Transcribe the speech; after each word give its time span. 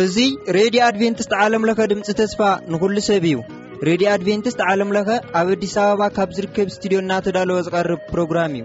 እዙይ 0.00 0.30
ሬድዮ 0.56 0.80
ኣድቨንትስት 0.88 1.32
ዓለምለኸ 1.44 1.80
ድምፂ 1.92 2.08
ተስፋ 2.20 2.40
ንዂሉ 2.72 2.96
ሰብ 3.08 3.24
እዩ 3.30 3.36
ሬድዮ 3.88 4.06
ኣድቬንትስት 4.16 4.60
ዓለምለኸ 4.72 5.08
ኣብ 5.40 5.48
ኣዲስ 5.54 5.74
ኣበባ 5.84 6.02
ካብ 6.18 6.30
ዝርከብ 6.38 6.66
እስቱድዮ 6.72 6.98
እናተዳለወ 7.04 7.58
ዝቐርብ 7.68 8.00
ፕሮግራም 8.12 8.52
እዩ 8.60 8.64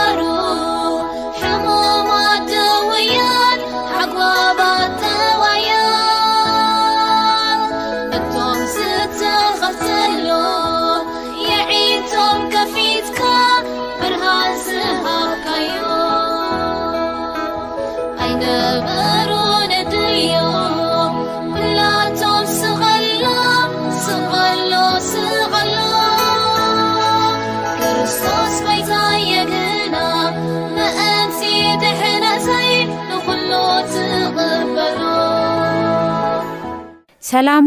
ሰላም 37.31 37.65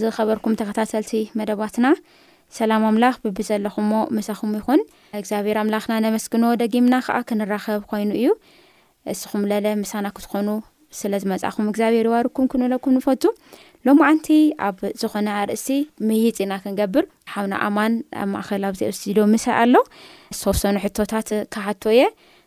ዝኸበርኩም 0.00 0.54
ተከታተልቲ 0.58 1.10
መደባትና 1.38 1.86
ሰላም 2.56 2.82
ኣምላኽ 2.88 3.14
ብቢ 3.24 3.38
ዘለኹምሞ 3.48 3.92
ምሳኹም 4.16 4.50
ይኹን 4.58 4.80
እግዚኣብሔር 5.20 5.56
ኣምላኽና 5.62 5.94
ነመስግኖ 6.04 6.44
ደጊምና 6.60 6.94
ከዓ 7.06 7.16
ክንራኸብ 7.28 7.80
ኮይኑ 7.90 8.10
እዩ 8.18 8.28
ንስኹም 9.12 9.44
ለለ 9.52 9.66
ምሳና 9.82 10.06
ክትኾኑ 10.18 10.48
ስለዝመፅእኹም 10.98 11.70
እግዚኣብሄር 11.72 12.08
ዋርኩም 12.14 12.48
ክንብለኩም 12.52 12.94
ንፈቱ 12.98 13.24
ሎማዓንቲ 13.88 14.28
ኣብ 14.68 14.78
ዝኾነ 15.02 15.28
ኣርእሲ 15.40 15.66
ምይፅ 16.10 16.38
ኢና 16.46 16.52
ክንገብር 16.64 17.06
ሓውና 17.32 17.56
ኣማን 17.70 17.96
ኣብ 18.22 18.28
ማእኸል 18.34 18.66
ኣብዘ 18.70 18.82
ኣውስትድ 18.90 19.18
ምሳ 19.34 19.46
ኣሎ 19.64 19.74
ዝተሰኑ 20.42 20.76
ሕቶታት 20.86 21.30
ካሓቶ 21.56 21.82
እየ 21.96 22.04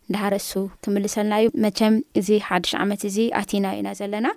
ንዳሓርእሱ 0.09 0.51
ክምል 0.83 1.03
ሰልና 1.15 1.33
እዩ 1.41 1.47
መቸም 1.65 1.93
እዚ 2.19 2.27
ሓዱሽ 2.47 2.73
ዓመት 2.83 3.03
እዚ 3.09 3.17
ኣቲና 3.41 3.65
ኢና 3.77 3.89
ዘለና 3.99 4.27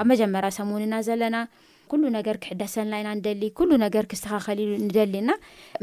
ኣብ 0.00 0.04
መጀመር 0.10 0.46
ሰሙንኢና 0.56 0.94
ዘለና 1.06 1.36
ኩሉ 1.90 2.02
ነገር 2.18 2.36
ክሕደሰና 2.42 2.92
ኢና 3.00 3.08
ንደሊ 3.18 3.42
ኩሉ 3.58 3.70
ነገር 3.84 4.04
ክዝተኻኸል 4.10 4.60
ንደሊ 4.86 5.14
ና 5.28 5.32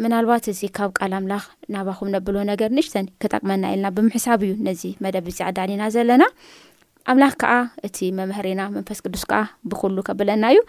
ምናልባት 0.03 0.45
እዚ 0.51 0.61
ካብ 0.77 0.89
ቃል 0.99 1.13
ኣምላኽ 1.19 1.45
ናባኩም 1.75 2.09
ነብሎ 2.15 2.35
ነገር 2.51 2.69
ንእሽተን 2.77 3.07
ክጠቕመና 3.23 3.63
ኢልና 3.75 3.89
ብምሕሳብ 3.97 4.41
እዩ 4.47 4.53
ነዚ 4.67 4.83
መደብ 5.05 5.25
ዝ 5.37 5.39
ዓዳኒና 5.49 5.83
ዘለና 5.95 6.23
ኣምላኽ 7.13 7.33
ከዓ 7.41 7.53
እቲ 7.87 7.97
መምህሪና 8.19 8.61
መንፈስ 8.75 8.99
ቅዱስ 9.05 9.23
ከዓ 9.31 9.41
ብኩሉ 9.71 9.95
ከብለና 10.09 10.43
እዩ 10.53 10.59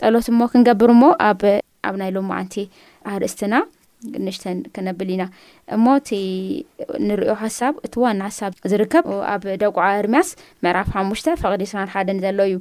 ፀሎት 0.00 0.26
ሞ 0.38 0.48
ክንገብር 0.52 0.92
ሞ 1.00 1.06
ኣብ 1.28 1.42
ናይ 2.02 2.10
ሎ 2.16 2.20
ማዓንቲ 2.30 2.56
ኣርእስትና 3.12 3.54
ንእሽተን 4.26 4.58
ክነብል 4.74 5.08
ኢና 5.14 5.24
እሞ 5.74 5.84
እቲ 6.00 6.10
ንሪኦ 7.08 7.32
ሃሳብ 7.42 7.74
እቲ 7.86 7.94
ዋ 8.04 8.12
ሃሳብ 8.28 8.52
ዝርከብ 8.72 9.06
ኣብ 9.32 9.42
ደጉዓ 9.62 9.86
እርምያስ 10.02 10.30
ምዕራፍ 10.66 10.88
ሓሙሽተ 10.96 11.34
ፈቅዲ 11.42 11.64
ስራ 11.72 11.82
ሓን 11.96 12.20
ዘሎ 12.26 12.38
እዩ 12.50 12.54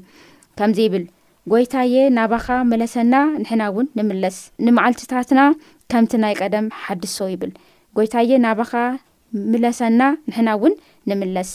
ከምዚ 0.59 0.79
ይብል 0.88 1.06
ጎይታየ 1.51 1.93
ናባኻ 2.15 2.47
መለሰና 2.71 3.15
ንሕና 3.41 3.61
እውን 3.71 3.85
ንምለስ 3.97 4.35
ንማዓልትታትና 4.65 5.41
ከምቲ 5.91 6.13
ናይ 6.23 6.33
ቀደም 6.41 6.65
ሓድሶ 6.81 7.17
ይብል 7.33 7.51
ጎይታየ 7.97 8.31
ናባኻ 8.45 8.73
ምለሰና 9.51 10.01
ንሕና 10.29 10.49
ውን 10.63 10.73
ንምለስ 11.11 11.51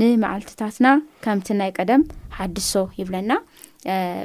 ንማዓልትታትና 0.00 0.88
ከምቲ 1.26 1.48
ናይ 1.60 1.70
ቀደም 1.78 2.02
ሓድሶ 2.38 2.74
ይብለና 3.00 3.32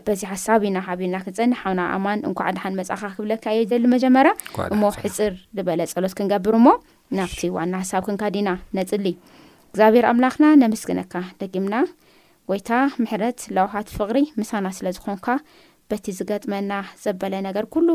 በዚ 0.07 0.21
ሓሳብ 0.31 0.61
ኢና 0.69 0.77
ሓቢልና 0.87 1.17
ክንፀኒ 1.25 1.53
ሓና 1.61 1.79
ኣማን 1.95 2.19
እንኳዓድሓን 2.29 2.75
መፅኻ 2.79 3.01
ክብለካየ 3.17 3.61
ዘሊ 3.71 3.85
መጀመርያ 3.95 4.33
እሞ 4.75 4.81
ሕፅር 5.03 5.33
ዝበለ 5.59 5.81
ፀሎት 5.93 6.15
ክንገብር 6.19 6.55
እሞ 6.59 6.67
ናብቲ 7.19 7.41
ዋና 7.57 7.73
ሓሳብ 7.83 8.03
ክንካ 8.09 8.23
ዲና 8.37 8.49
ነፅሊ 8.79 9.07
እግዚኣብሔር 9.71 10.05
ኣምላክና 10.11 10.45
ነምስግነካ 10.63 11.13
ደቂምና 11.41 11.73
ወይ 12.51 12.59
ታ 12.67 12.71
ምሕረት 13.03 13.39
ለውሃት 13.55 13.87
ፍቅሪ 13.95 14.17
ምሳና 14.39 14.67
ስለ 14.75 14.87
ዝኾንካ 14.97 15.25
በቲ 15.91 16.05
ዝገጥመና 16.19 16.71
ፀበለ 17.03 17.33
ነገር 17.47 17.65
ኩሉ 17.73 17.89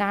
ና 0.00 0.08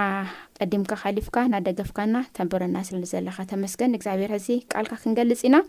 ቀዲምካ 0.61 0.91
ካሊፍካ 1.01 1.37
ናደገፍካና 1.53 2.15
ተንብረና 2.37 2.77
ስለዘለካ 2.87 3.37
ተመስገን 3.51 3.93
እግዚኣብሔር 3.97 4.31
ሕዚ 4.37 4.47
ቃልካ 4.71 4.93
ክንገልጽ 5.03 5.41
ኢና 5.49 5.59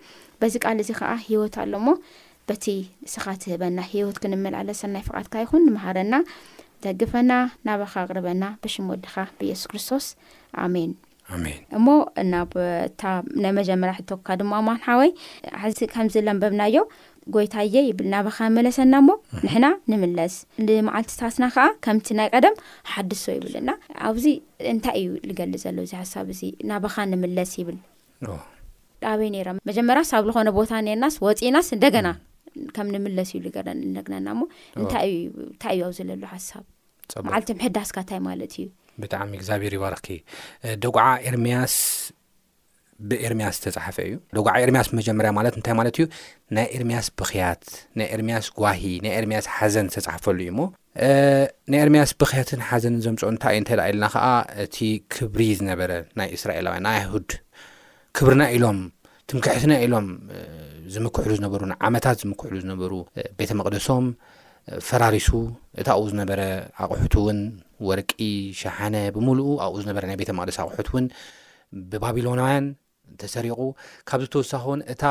በዚ 0.42 0.54
ቃል 0.64 0.78
እዚ 0.84 0.90
ከዓ 1.00 1.10
ሂይወት 1.26 1.56
ኣሎሞ 1.64 1.86
በቲ 2.50 2.64
ስኻ 3.12 3.26
ትህበና 3.44 3.78
ሂይወት 3.92 4.18
ክንምልአለ 4.24 4.70
ሰናይ 4.80 5.04
ፍቓድካ 5.10 5.34
ይኹን 5.44 5.64
ንመሃረና 5.68 6.14
ደግፈና 6.86 7.32
ናባኻ 7.68 7.94
ቅርበና 8.10 8.44
ብሽሙ 8.64 8.86
ወድኻ 8.94 9.14
ብየሱስ 9.38 9.68
ክርስቶስ 9.72 10.08
ኣሜን 10.64 10.90
እሞ 11.78 11.86
ናብእ 12.30 13.02
ናይ 13.42 13.52
መጀመርያ 13.58 13.92
ሕቶክካ 13.98 14.28
ድማ 14.40 14.54
ማንሓወይ 14.68 15.10
ዚ 15.78 15.86
ከምዝለንበብናዮ 15.92 16.82
ጎይታየ 17.34 17.74
ይብል 17.88 18.06
ናባኻ 18.14 18.38
መለሰና 18.56 18.94
ሞ 19.08 19.10
ንሕና 19.44 19.66
ንምለስ 19.90 20.34
ንመዓልትታትና 20.66 21.44
ከዓ 21.54 21.64
ከምቲ 21.84 22.06
ናይ 22.18 22.28
ቀደም 22.36 22.54
ሓድሶ 22.92 23.24
ይብል 23.36 23.54
ና 23.68 23.74
ኣብዚ 24.08 24.24
እንታይ 24.72 24.98
እዩ 25.02 25.10
ዝገል 25.30 25.52
ሎ 25.76 25.84
እዚ 25.86 25.92
ሓሳብ 26.02 26.28
እዚ 26.34 26.40
ናባኻ 26.70 26.96
ንምለስ 27.12 27.52
ይብል 27.60 27.78
ዳበይ 29.04 29.28
ነይራም 29.36 29.60
መጀመርያ 29.70 30.02
ሳብ 30.10 30.24
ዝኾነ 30.30 30.48
ቦታ 30.58 30.72
ነአናስ 30.86 31.14
ወፂእናስ 31.26 31.68
እንደገና 31.78 32.08
ከም 32.76 32.86
ንምለስ 32.94 33.30
እዩ 33.38 33.44
ዝነግነና 33.56 34.28
ሞ 34.38 34.42
እንታይእዩእንታይ 34.82 35.74
እዩ 35.78 35.82
ኣብዚ 35.88 35.98
ዘሎ 36.12 36.22
ሓሳብማዓልቲ 36.34 37.50
ምሕዳስካንታይ 37.60 38.20
ማለት 38.28 38.54
እዩብጣዕሚ 38.60 39.32
ግብሔር 39.46 39.74
ይባረኽደጉዓ 39.78 41.06
ኤርያስ 41.30 41.76
ብኤርምያስ 43.08 43.56
ዝተፃሓፈ 43.62 43.96
እዩ 44.08 44.14
ደጓዓ 44.36 44.54
ኤርምያስ 44.64 44.88
መጀመርያ 44.98 45.30
ማለት 45.38 45.54
እንታይ 45.58 45.74
ማለት 45.80 45.94
እዩ 45.98 46.04
ናይ 46.56 46.66
ኤርምያስ 46.76 47.06
ብክያት 47.20 47.62
ናይ 47.98 48.08
ኤርምያስ 48.16 48.46
ጓሂ 48.62 48.82
ናይ 49.04 49.12
ኤርምያስ 49.20 49.46
ሓዘን 49.56 49.86
ዝተፃሓፈሉ 49.94 50.38
እዩ 50.44 50.48
እሞ 50.54 50.60
ናይ 51.72 51.80
ኤርምያስ 51.84 52.10
ብክያትን 52.22 52.62
ሓዘንን 52.70 53.00
ዘምፆ 53.06 53.22
እንታይ 53.32 53.54
እዩ 53.58 53.62
እታይ 53.66 53.78
ኣ 53.84 53.90
ኢለና 53.92 54.06
ከዓ 54.14 54.26
እቲ 54.64 54.78
ክብሪ 55.14 55.40
ዝነበረ 55.60 55.92
ናይ 56.20 56.28
እስራኤላውያን 56.38 56.88
ኣይሁድ 56.94 57.30
ክብርና 58.18 58.42
ኢሎም 58.56 58.80
ትምክሕትና 59.30 59.72
ኢሎም 59.86 60.06
ዝምክሕሉ 60.92 61.32
ዝነበሩ 61.40 61.62
ንዓመታት 61.72 62.16
ዝምክሕሉ 62.22 62.54
ዝነበሩ 62.64 62.92
ቤተ 63.40 63.50
መቅደሶም 63.60 64.06
ፈራሪሱ 64.88 65.28
እቲ 65.80 65.88
ኣብኡ 65.94 66.04
ዝነበረ 66.12 66.40
ኣቑሑት 66.84 67.14
እውን 67.20 67.38
ወርቂ 67.88 68.10
ሸሓነ 68.62 68.94
ብምሉኡ 69.16 69.50
ኣብኡ 69.66 69.76
ዝነበረ 69.82 70.02
ናይ 70.10 70.18
ቤተ 70.22 70.30
መቅደስ 70.38 70.58
ኣቑሑት 70.64 70.88
እውን 70.92 71.06
ብባቢሎናውያን 71.90 72.66
ተሰሪቁ 73.22 73.58
ካብዚ 74.10 74.26
ተወሳኺን 74.34 74.80
እታ 74.92 75.02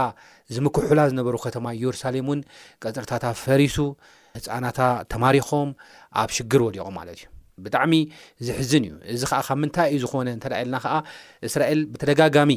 ዝምክሑላ 0.55 0.99
ዝነበሩ 1.11 1.35
ከተማ 1.45 1.65
የሩሳሌም 1.81 2.27
እውን 2.31 2.39
ቀፅርታታ 2.83 3.25
ፈሪሱ 3.43 3.77
ህፃናታ 4.37 4.79
ተማሪኾም 5.13 5.69
ኣብ 6.21 6.29
ሽግር 6.37 6.61
ወዲቖም 6.67 6.95
ማለት 6.99 7.19
እዩ 7.21 7.27
ብጣዕሚ 7.65 7.93
ዝሕዝን 8.47 8.83
እዩ 8.89 8.95
እዚ 9.13 9.23
ከዓ 9.31 9.39
ካብ 9.47 9.57
ምንታይ 9.63 9.87
እዩ 9.93 9.99
ዝኮነ 10.03 10.29
እንተዳኢልና 10.37 10.75
ከዓ 10.85 10.93
እስራኤል 11.49 11.79
ብተደጋጋሚ 11.93 12.51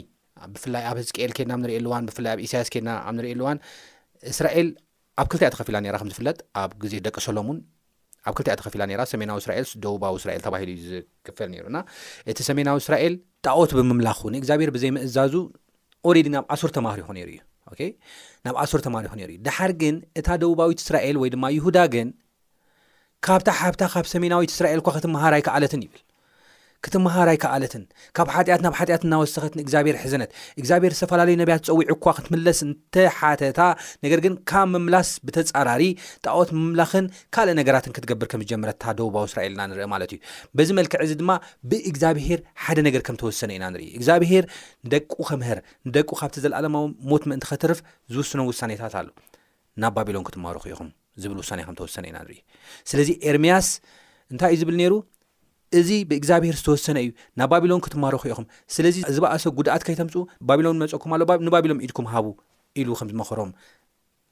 ብፍላይ 0.55 0.85
ኣብ 0.91 0.97
ህዝቅኤል 1.03 1.33
ከድና 1.37 1.55
ንሪእየ 1.63 1.79
ኣልዋን 1.83 2.05
ብፍላይ 2.09 2.31
ኣብ 2.35 2.41
እሳያስ 2.47 2.69
ከድና 2.75 2.91
ኣ 3.09 3.13
ንርእ 3.17 3.33
ኣልዋን 3.35 3.59
እስራኤል 4.33 4.69
ኣብ 5.21 5.27
ክልቲይእያ 5.33 5.53
ተኸፊላ 5.55 5.77
ከምዝፍለጥ 6.03 6.39
ኣብ 6.63 6.71
ግዜ 6.83 6.95
ደቂ 7.07 7.17
ሰሎሙን 7.27 7.59
ኣብ 8.29 8.35
ክልእ 8.39 8.57
ተኸፊላ 8.61 8.83
ሰሜናዊ 9.13 9.39
እስራኤል 9.43 9.67
ደውባዊ 9.85 10.15
እስራኤል 10.21 10.43
ተባሂሉዩ 10.47 10.77
ዝክፈል 10.93 11.51
ሩና 11.67 11.79
እቲ 12.33 12.39
ሰሜናዊ 12.49 12.77
እስራኤል 12.85 13.15
ጣዖት 13.47 13.71
ብምምላኹ 13.77 14.21
ንእግዚኣብሔር 14.35 14.71
ብዘይምእዛዙ 14.75 15.35
ኦሬዲ 16.09 16.27
ናብ 16.35 16.45
ዓሱር 16.55 16.71
ተማህር 16.77 16.99
ይኹ 17.03 17.09
ነይሩ 17.17 17.31
እዩ 17.73 17.81
ናብ 18.47 18.55
ዓሱር 18.63 18.81
ተማሩ 18.87 19.03
ይኹ 19.09 19.15
ነይሩ 19.19 19.29
እዩ 19.35 19.39
ድሓር 19.47 19.73
ግን 19.81 19.97
እታ 20.21 20.29
ደቡባዊት 20.43 20.79
እስራኤል 20.83 21.17
ወይ 21.23 21.31
ድማ 21.35 21.45
ይሁዳ 21.57 21.77
ግን 21.95 22.09
ካብታ 23.27 23.49
ሓብታ 23.61 23.83
ካብ 23.93 24.07
ሰሜናዊት 24.13 24.51
እስራኤል 24.55 24.79
እኳ 24.83 24.89
ክት 24.97 25.07
መሃር 25.15 25.35
ይክዓለትን 25.43 25.83
ይብል 25.87 26.01
ክትምሃራይ 26.85 27.37
ከኣለትን 27.43 27.83
ካብ 28.17 28.29
ሓጢኣት 28.35 28.61
ናብ 28.65 28.75
ሓጢኣት 28.79 29.03
ናወሰኸትን 29.11 29.61
እግዚኣብሄር 29.63 29.97
ሕዘነት 30.05 30.31
እግዚኣብሄር 30.61 30.93
ዝተፈላለዩ 30.99 31.35
ነብያት 31.43 31.63
ፀዊዑ 31.69 31.85
እኳ 31.95 32.05
ክትምለስ 32.17 32.61
እንተሓተታ 32.67 33.61
ነገር 34.05 34.21
ግን 34.25 34.35
ካብ 34.51 34.67
ምምላስ 34.73 35.11
ብተፃራሪ 35.27 35.83
ጣዎት 36.27 36.51
ምምላኽን 36.59 37.07
ካልእ 37.37 37.57
ነገራትን 37.61 37.95
ክትገብር 37.99 38.29
ከም 38.33 38.43
ዝጀመረታ 38.45 38.83
ደቡባዊ 39.01 39.27
ስራኤልና 39.35 39.67
ንርኢ 39.73 39.87
ማለት 39.95 40.13
እዩ 40.17 40.21
በዚ 40.61 40.69
መልክዕ 40.79 41.01
እዚ 41.07 41.13
ድማ 41.21 41.31
ብእግዚኣብሄር 41.73 42.43
ሓደ 42.65 42.79
ነገር 42.89 43.05
ከም 43.09 43.19
ተወሰነ 43.23 43.51
ኢና 43.59 43.65
ንርኢ 43.75 43.87
እግዚኣብሄር 44.01 44.45
ንደቁ 44.89 45.13
ኸምህር 45.31 45.61
ንደቁ 45.91 46.11
ካብቲ 46.23 46.37
ዘለኣለማዊ 46.47 46.87
ሞት 47.13 47.23
ምእንቲ 47.33 47.47
ከትርፍ 47.53 47.81
ዝውስኖም 48.15 48.49
ውሳኔታት 48.53 48.97
ኣሉ 49.03 49.09
ናብ 49.83 49.93
ባቢሎን 49.97 50.27
ክትመሃሩ 50.31 50.59
ክኢኹም 50.67 50.91
ዝብል 51.23 51.39
ውሳኔ 51.45 51.61
ከም 51.69 51.77
ተወሰነ 51.83 52.05
ኢና 52.11 52.19
ንርኢ 52.27 52.39
ስለዚ 52.91 53.09
ኤርምያስ 53.31 53.67
እንታይ 54.33 54.53
እዩ 54.55 54.59
ዝብል 54.65 54.77
ሩ 54.93 54.95
እዚ 55.79 55.91
ብእግዚኣብሄር 56.09 56.57
ዝተወሰነ 56.61 56.99
እዩ 57.05 57.09
ናብ 57.41 57.49
ባቢሎን 57.53 57.81
ክትማሮ 57.85 58.15
ክኢኹም 58.23 58.47
ስለዚ 58.75 58.97
ዝ 59.15 59.19
በኣሰ 59.25 59.45
ጉድኣት 59.59 59.83
ከይተምፁ 59.87 60.15
ባቢሎን 60.49 60.77
መፀኩም 60.83 61.13
ኣሎንባቢሎን 61.17 61.79
ኢድኩም 61.87 62.07
ሃቡ 62.13 62.27
ኢሉ 62.81 62.89
ከም 62.99 63.09
ዝመክሮም 63.13 63.51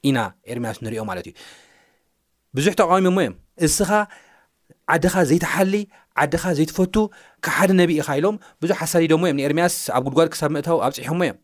ኢና 0.09 0.17
ኤርምያስ 0.51 0.77
ንሪዮ 0.85 1.01
ማለት 1.09 1.25
እዩ 1.29 1.33
ብዙሕ 2.57 2.73
ተቃዋሚሞ 2.81 3.15
እዮም 3.23 3.35
እስኻ 3.67 3.89
ዓድኻ 4.95 5.15
ዘይተሓሊ 5.31 5.73
ዓድኻ 6.21 6.43
ዘይትፈቱ 6.59 6.95
ካብ 7.45 7.53
ሓደ 7.57 7.71
ነቢኢኻ 7.81 8.07
ኢሎም 8.19 8.37
ብዙሕ 8.63 8.77
ኣሳዲዶሞ 8.87 9.23
እዮም 9.29 9.37
ንኤርምያስ 9.41 9.75
ኣብ 9.97 10.03
ጉድጓድ 10.11 10.29
ክሳብ 10.35 10.49
ምእታዊ 10.55 10.77
ኣብ 10.87 10.91
ፅሖሞ 10.99 11.19
እዮም 11.27 11.37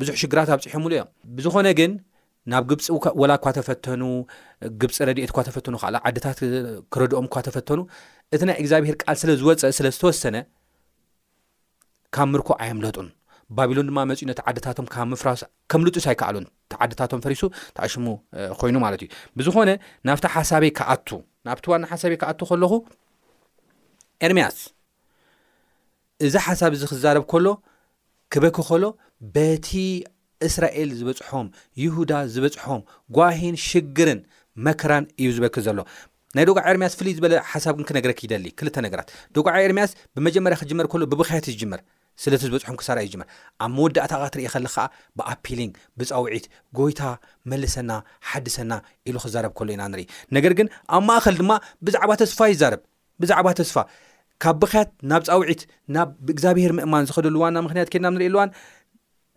ብዙሕ 0.00 0.14
ሽግራት 0.22 0.48
ኣብ 0.56 0.60
ፅሑምሉ 0.70 0.92
እዮም 0.98 1.08
ብዝኮነ 1.38 1.66
ግን 1.80 1.92
ናብ 2.52 2.64
ግብፂ 2.70 2.82
ወላ 3.20 3.32
እኳ 3.38 3.44
ተፈተኑ 3.58 4.02
ግብፂ 4.82 4.94
ረድኤት 5.08 5.32
ተፈተኑ 5.48 5.74
ካል 5.82 5.94
ዓድታት 6.08 6.38
ክረድኦም 6.92 7.26
እኳ 7.28 7.34
ተፈተኑ 7.48 7.78
እቲ 8.34 8.40
ናይ 8.48 8.56
እግዚኣብሄር 8.62 8.96
ቃል 9.02 9.16
ስለዝወፀእ 9.22 9.74
ስለ 9.78 9.86
ዝተወሰነ 9.96 10.36
ካብ 12.16 12.28
ምርኮ 12.32 12.48
ኣየምለጡን 12.64 13.08
ባቢሎን 13.58 13.86
ድማ 13.90 13.98
መፅኡ 14.10 14.24
ነቲ 14.30 14.40
ዓድታቶም 14.48 14.86
ካብ 14.94 15.06
ምፍራስ 15.12 15.40
ከም 15.70 15.82
ልጡስ 15.86 16.06
ኣይከኣሉን 16.10 16.46
እቲ 16.66 16.72
ዓድታቶም 16.84 17.20
ፈሪሱ 17.24 17.44
ተኣሽሙ 17.76 18.06
ኮይኑ 18.60 18.76
ማለት 18.86 19.00
እዩ 19.04 19.08
ብዝኾነ 19.38 19.70
ናብቲ 20.08 20.24
ሓሳበይ 20.34 20.70
ከኣቱ 20.78 21.08
ናብቲ 21.48 21.64
ዋና 21.72 21.84
ሓሳበይ 21.92 22.18
ክኣቱ 22.22 22.40
ከለኹ 22.50 22.72
ኤርምያስ 24.26 24.58
እዛ 26.26 26.34
ሓሳብ 26.46 26.72
እዚ 26.78 26.84
ክዛረብ 26.92 27.24
ከሎ 27.32 27.48
ክበኪ 28.34 28.54
ከሎ 28.70 28.84
በቲ 29.34 29.70
እስራኤል 30.46 30.90
ዝበፅሖም 31.00 31.46
ይሁዳ 31.82 32.12
ዝበፅሖም 32.34 32.82
ጓሂን 33.16 33.56
ሽግርን 33.68 34.20
መከራን 34.66 35.04
እዩ 35.22 35.28
ዝበክ 35.36 35.56
ዘሎ 35.66 35.78
ናይ 36.36 36.44
ዶጓዓ 36.48 36.64
ኤርምያስ 36.72 36.94
ፍሉይ 36.98 37.12
ዝበለ 37.18 37.34
ሓሳብ 37.50 37.74
ግን 37.78 37.86
ክነገረክይደሊ 37.88 38.46
ክልተ 38.58 38.76
ነገራት 38.86 39.08
ዶጓዓ 39.36 39.54
ኤርምያስ 39.66 39.92
ብመጀመርያ 40.16 40.56
ክጅመር 40.62 40.86
ከሎ 40.92 41.04
ብብኸያት 41.12 41.46
ዝጅመር 41.52 41.80
ስለቲ 42.22 42.42
ዝበፅሖም 42.48 42.76
ክሳር 42.80 42.98
ይጅመር 43.06 43.28
ኣብ 43.64 43.70
መወዳእታ 43.76 44.12
ትርኢ 44.34 44.44
ከሊ 44.54 44.66
ከዓ 44.74 44.84
ብኣፒሊንግ 45.18 45.72
ብፃውዒት 46.00 46.46
ጎይታ 46.78 47.00
መልሰና 47.52 47.90
ሓድሰና 48.30 48.72
ኢሉ 49.10 49.16
ክዛረብ 49.26 49.52
ከሉ 49.58 49.68
ኢና 49.76 49.82
ንሪኢ 49.92 50.06
ነገር 50.38 50.52
ግን 50.60 50.68
ኣብ 50.98 51.02
ማእኸል 51.10 51.36
ድማ 51.42 51.52
ብዛዕባ 51.88 52.10
ተስፋ 52.22 52.40
ይዛርብ 52.54 52.82
ብዛዕባ 53.22 53.48
ተስፋ 53.60 53.76
ካብ 54.42 54.56
ብኸያት 54.62 54.90
ናብ 55.10 55.22
ፃውዒት 55.28 55.62
ናብ 55.94 56.08
ብእግዚኣብሄር 56.26 56.72
ምእማን 56.78 57.06
ዝኸደልዋ 57.08 57.44
ናብ 57.54 57.62
ምክንያት 57.68 57.88
ከድናብ 57.92 58.12
ንሪኢ 58.16 58.28
ኣልዋን 58.30 58.50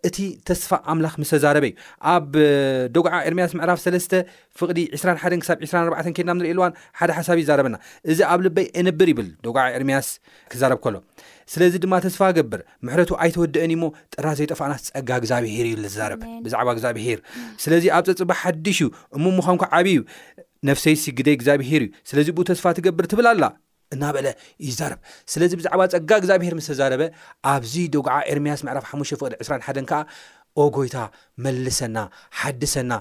እቲ 0.08 0.18
ተስፋ 0.48 0.70
ኣምላኽ 0.92 1.14
ምስ 1.22 1.30
ተዛረበ 1.34 1.64
እዩ 1.70 1.74
ኣብ 2.12 2.24
ደጉዓ 2.94 3.12
ኤርምያስ 3.28 3.50
ምዕራፍ 3.58 3.78
ሰለስተ 3.84 4.12
ፍቕዲ 4.58 4.78
2ራሓ 5.00 5.22
ሳብ 5.48 5.58
2ራ4 5.66 6.12
ኬና 6.16 6.30
ንሪኢ 6.38 6.52
ልዋን 6.58 6.72
ሓደ 6.98 7.10
ሓሳብ 7.18 7.36
ዩዛረበና 7.42 7.76
እዚ 8.10 8.18
ኣብ 8.32 8.40
ልበይ 8.46 8.66
አንብር 8.82 9.08
ይብል 9.12 9.28
ደጉዓ 9.46 9.62
ኤርምያስ 9.78 10.08
ክዛረብ 10.52 10.78
ከሎ 10.84 10.96
ስለዚ 11.54 11.74
ድማ 11.84 11.94
ተስፋ 12.06 12.20
ገብር 12.38 12.60
ምሕረቱ 12.86 13.10
ኣይተወደአን 13.24 13.72
እዩሞ 13.74 13.84
ጥራ 14.14 14.26
ዘይጠፋእና 14.40 14.74
ፀጋ 14.90 15.10
ግዚብሄር 15.24 15.66
እዩ 15.70 15.74
ዝዛረብ 15.94 16.22
ብዛዕባ 16.46 16.68
ግዛብሄር 16.78 17.18
ስለዚ 17.64 17.84
ኣብ 17.98 18.04
ፀፅባ 18.10 18.30
ሓዱሽ 18.42 18.80
እዩ 18.84 18.88
እሙምዃንኩ 19.18 19.62
ዓብእዩ 19.78 20.00
ነፍሰይሲ 20.70 21.04
ግደይ 21.20 21.36
ግዚብሄር 21.42 21.84
እዩ 21.88 21.92
ስለዚ 22.12 22.28
ብ 22.38 22.48
ተስፋ 22.50 22.64
ትገብር 22.78 23.06
ትብላ 23.12 23.28
ኣላ 23.36 23.44
እና 23.94 24.04
በለ 24.16 24.26
ይዛርብ 24.66 25.00
ስለዚ 25.32 25.52
ብዛዕባ 25.60 25.82
ፀጋ 25.94 26.10
እግዚኣብሄር 26.20 26.54
ምስ 26.58 26.68
ተዛረበ 26.72 27.02
ኣብዚ 27.54 27.74
ደጉዓ 27.94 28.14
ኤርምያስ 28.32 28.60
ምዕራፍ 28.68 28.84
ሓሙ 28.90 29.00
ፍቅዲ 29.22 29.32
2ሓን 29.50 29.86
ከዓ 29.90 30.00
ኦጎይታ 30.62 30.96
መልሰና 31.44 31.98
ሓድሰና 32.38 32.92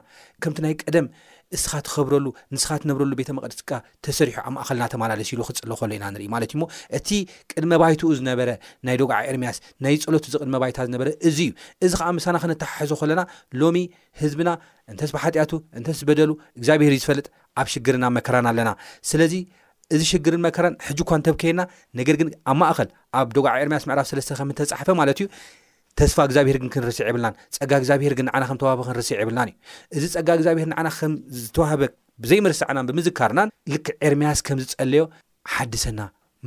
ከምቲ 0.43 0.59
ናይ 0.65 0.73
ቀደም 0.83 1.07
ንስኻ 1.53 1.71
ትኸብረሉ 1.85 2.27
ንስኻ 2.55 2.69
ትነብረሉ 2.81 3.13
ቤተ 3.19 3.29
መቐድፅካ 3.37 3.69
ተሰሪሑ 4.05 4.35
ኣብ 4.41 4.51
ማእኸልና 4.55 4.83
ተማላለሲ 4.93 5.29
ኢሉ 5.35 5.41
ክፅለ 5.47 5.71
ከሎ 5.79 5.89
ኢና 5.97 6.03
ንርኢ 6.15 6.27
ማለት 6.35 6.51
እዩ 6.53 6.59
ሞ 6.61 6.65
እቲ 6.97 7.09
ቅድመ 7.51 7.71
ባይትኡ 7.81 8.09
ዝነበረ 8.19 8.49
ናይ 8.87 8.95
ደጉዓ 9.01 9.17
ኤርምያስ 9.31 9.57
ናይ 9.85 9.95
ፀሎት 10.05 10.27
ዚ 10.33 10.39
ቅድመ 10.43 10.55
ባይታ 10.63 10.77
ዝነበረ 10.89 11.09
እዙ 11.29 11.39
እዩ 11.47 11.51
እዚ 11.87 11.91
ከዓ 12.01 12.07
ምሳና 12.19 12.37
ክነተሓሐዞ 12.43 12.91
ኸለና 13.01 13.23
ሎሚ 13.63 13.77
ህዝብና 14.21 14.51
እንተስ 14.93 15.11
ብሓጢኣቱ 15.17 15.51
እንተስ 15.81 15.99
በደሉ 16.09 16.31
እግዚኣብሄር 16.59 16.95
እዩ 16.97 17.01
ዝፈልጥ 17.05 17.27
ኣብ 17.63 17.67
ሽግርና 17.75 18.05
መከራን 18.19 18.47
ኣለና 18.53 18.71
ስለዚ 19.11 19.35
እዚ 19.95 20.01
ሽግርን 20.11 20.41
መከራን 20.45 20.75
ሕጂ 20.87 20.99
ኳ 21.09 21.17
እንተብከየና 21.19 21.61
ነገር 21.99 22.15
ግን 22.21 22.27
ኣብ 22.51 22.57
ማእኸል 22.61 22.89
ኣብ 23.19 23.27
ደጋዓ 23.35 23.53
ኤርምያስ 23.63 23.83
ምዕራፍ 23.89 24.07
ሰለስተ 24.11 24.37
ከምተፃሓፈ 24.39 24.89
ማለት 24.99 25.19
እዩ 25.21 25.27
ተስፋ 25.99 26.17
እግዚኣብሄር 26.27 26.57
ግን 26.61 26.69
ክንርስ 26.73 26.97
የብልናን 27.01 27.35
ፀጋ 27.57 27.71
እግዚኣብሄር 27.81 28.13
ግን 28.19 28.27
ዓና 28.35 28.43
ከም 28.49 28.59
ተዋህቢ 28.61 28.79
ክንርስ 28.89 29.09
የብልናን 29.13 29.49
እዩ 29.53 30.01
እዚ 30.01 30.05
ፀጋ 30.15 30.29
ግዚኣብሔር 30.41 30.69
ንዓና 30.73 30.87
ከም 30.97 31.13
ዝተዋህበ 31.41 31.81
ብዘይመርስ 32.23 32.61
ዓናን 32.69 32.87
ብምዝካርናን 32.91 33.51
ልክ 33.73 33.87
ኤርምያስ 34.09 34.41
ከም 34.49 34.59
ዝፀለዮ 34.65 35.03
ሓድሰና 35.53 36.01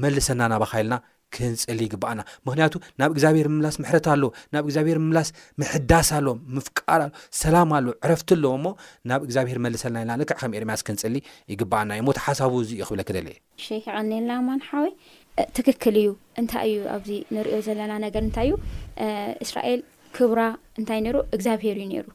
መልሰና 0.05 0.43
ናባካይልና 0.53 0.95
ክንፅሊ 1.37 1.79
ይግባኣና 1.87 2.21
ምክንያቱ 2.47 2.75
ናብ 3.01 3.11
እግዚኣብሄር 3.15 3.47
ምምላስ 3.53 3.77
ምሕረት 3.83 4.07
ኣለዎ 4.15 4.31
ናብ 4.55 4.65
እግዚኣብሄር 4.69 4.99
ምምላስ 5.05 5.29
ምሕዳስ 5.61 6.09
ኣለዎ 6.19 6.35
ምፍቃር 6.57 7.01
ኣሎ 7.07 7.11
ሰላም 7.43 7.71
ኣለዎ 7.79 7.93
ዕረፍቲ 8.07 8.31
ኣለዎ 8.37 8.53
ሞ 8.65 8.75
ናብ 9.11 9.21
እግዚኣብሄር 9.27 9.59
መልሰልና 9.67 10.03
ና 10.11 10.19
ልክዕ 10.23 10.37
ከም 10.43 10.55
ኤርምያስ 10.59 10.83
ክንፅሊ 10.89 11.15
ይግበኣና 11.55 11.91
እዩ 11.99 12.05
ሞታ 12.09 12.19
ሓሳቡ 12.27 12.55
እዙ 12.65 12.71
ዩ 12.81 12.87
ክብለ 12.91 13.03
ክደል 13.09 13.29
እዩ 13.33 13.39
ሸ 13.67 13.81
ዓነላ 14.01 14.31
ማንሓወይ 14.49 14.93
ትክክል 15.59 15.95
እዩ 16.03 16.11
እንታይ 16.43 16.69
እዩ 16.75 16.83
ኣብዚ 16.97 17.11
ንሪኦ 17.37 17.57
ዘለና 17.69 17.93
ነገር 18.07 18.23
እንታይ 18.29 18.51
እዩ 18.51 18.59
እስራኤል 19.47 19.81
ክቡራ 20.19 20.41
እንታይ 20.81 20.99
ነይሩ 21.07 21.17
እግዚኣብሄር 21.37 21.77
እዩ 21.81 21.87
ነይሩ 21.95 22.07